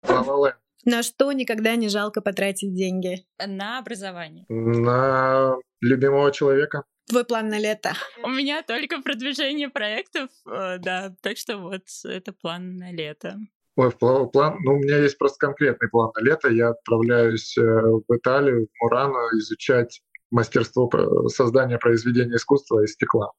На 0.86 1.04
что 1.04 1.32
никогда 1.34 1.76
не 1.76 1.90
жалко 1.90 2.22
потратить 2.22 2.74
деньги? 2.74 3.26
На 3.46 3.80
образование. 3.80 4.46
На 4.48 5.56
любимого 5.82 6.32
человека. 6.32 6.84
Твой 7.10 7.26
план 7.26 7.50
на 7.50 7.60
лето? 7.60 7.94
У 8.24 8.30
меня 8.30 8.62
только 8.62 9.02
продвижение 9.02 9.70
проектов, 9.70 10.30
э, 10.46 10.78
да, 10.78 11.16
так 11.22 11.38
что 11.38 11.58
вот 11.58 11.82
это 12.04 12.34
план 12.34 12.78
на 12.78 12.92
лето. 12.92 13.40
Ой, 13.76 13.92
план, 13.92 14.58
ну, 14.64 14.74
у 14.74 14.78
меня 14.78 14.98
есть 14.98 15.18
просто 15.18 15.38
конкретный 15.40 15.90
план 15.90 16.12
на 16.16 16.22
лето. 16.22 16.50
Я 16.50 16.70
отправляюсь 16.70 17.58
э, 17.58 17.62
в 17.62 18.16
Италию, 18.16 18.68
в 18.68 18.84
Мурано, 18.84 19.30
изучать 19.40 20.02
мастерство 20.30 20.88
создания 21.30 21.80
произведения 21.80 22.36
искусства 22.36 22.84
из 22.84 22.94
стекла. 22.94 23.32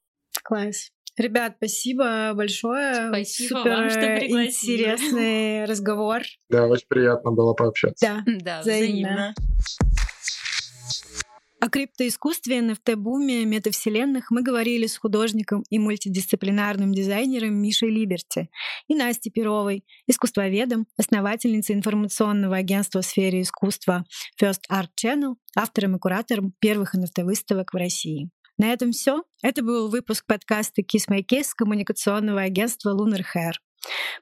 Класс. 0.43 0.91
Ребят, 1.17 1.55
спасибо 1.59 2.33
большое. 2.35 3.09
Спасибо 3.09 3.59
Супер 3.59 3.71
вам, 3.71 3.91
что 3.91 4.17
пригласили. 4.19 4.83
интересный 4.83 5.65
разговор. 5.65 6.23
Да, 6.49 6.67
очень 6.67 6.87
приятно 6.89 7.31
было 7.31 7.55
пообщаться. 7.55 8.05
Да, 8.05 8.23
да 8.27 8.61
взаимно. 8.61 9.35
взаимно. 9.35 9.35
О 11.61 11.69
криптоискусстве, 11.69 12.61
NFT-буме, 12.61 13.45
метавселенных 13.45 14.31
мы 14.31 14.43
говорили 14.43 14.87
с 14.87 14.97
художником 14.97 15.63
и 15.69 15.79
мультидисциплинарным 15.79 16.93
дизайнером 16.95 17.55
Мишей 17.55 17.91
Либерти 17.91 18.49
и 18.89 18.95
Настей 18.95 19.31
Перовой, 19.31 19.85
искусствоведом, 20.07 20.87
основательницей 20.97 21.75
информационного 21.75 22.57
агентства 22.57 23.03
в 23.03 23.05
сфере 23.05 23.43
искусства 23.43 24.07
First 24.43 24.63
Art 24.73 24.89
Channel, 24.99 25.35
автором 25.55 25.97
и 25.97 25.99
куратором 25.99 26.55
первых 26.61 26.95
NFT-выставок 26.95 27.75
в 27.75 27.77
России. 27.77 28.31
На 28.61 28.75
этом 28.75 28.93
все. 28.93 29.23
Это 29.43 29.63
был 29.63 29.89
выпуск 29.89 30.27
подкаста 30.27 30.83
Kiss 30.83 31.09
My 31.09 31.25
Kiss 31.25 31.53
коммуникационного 31.57 32.43
агентства 32.43 32.95
Lunar 32.95 33.23
Hair. 33.35 33.53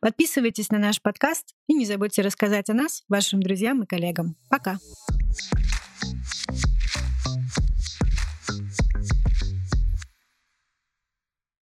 Подписывайтесь 0.01 0.71
на 0.71 0.79
наш 0.79 1.03
подкаст 1.03 1.57
и 1.67 1.75
не 1.75 1.85
забудьте 1.85 2.23
рассказать 2.23 2.71
о 2.71 2.75
нас 2.75 3.03
вашим 3.09 3.43
друзьям 3.43 3.83
и 3.83 3.87
коллегам. 3.87 4.37
Пока! 4.49 4.79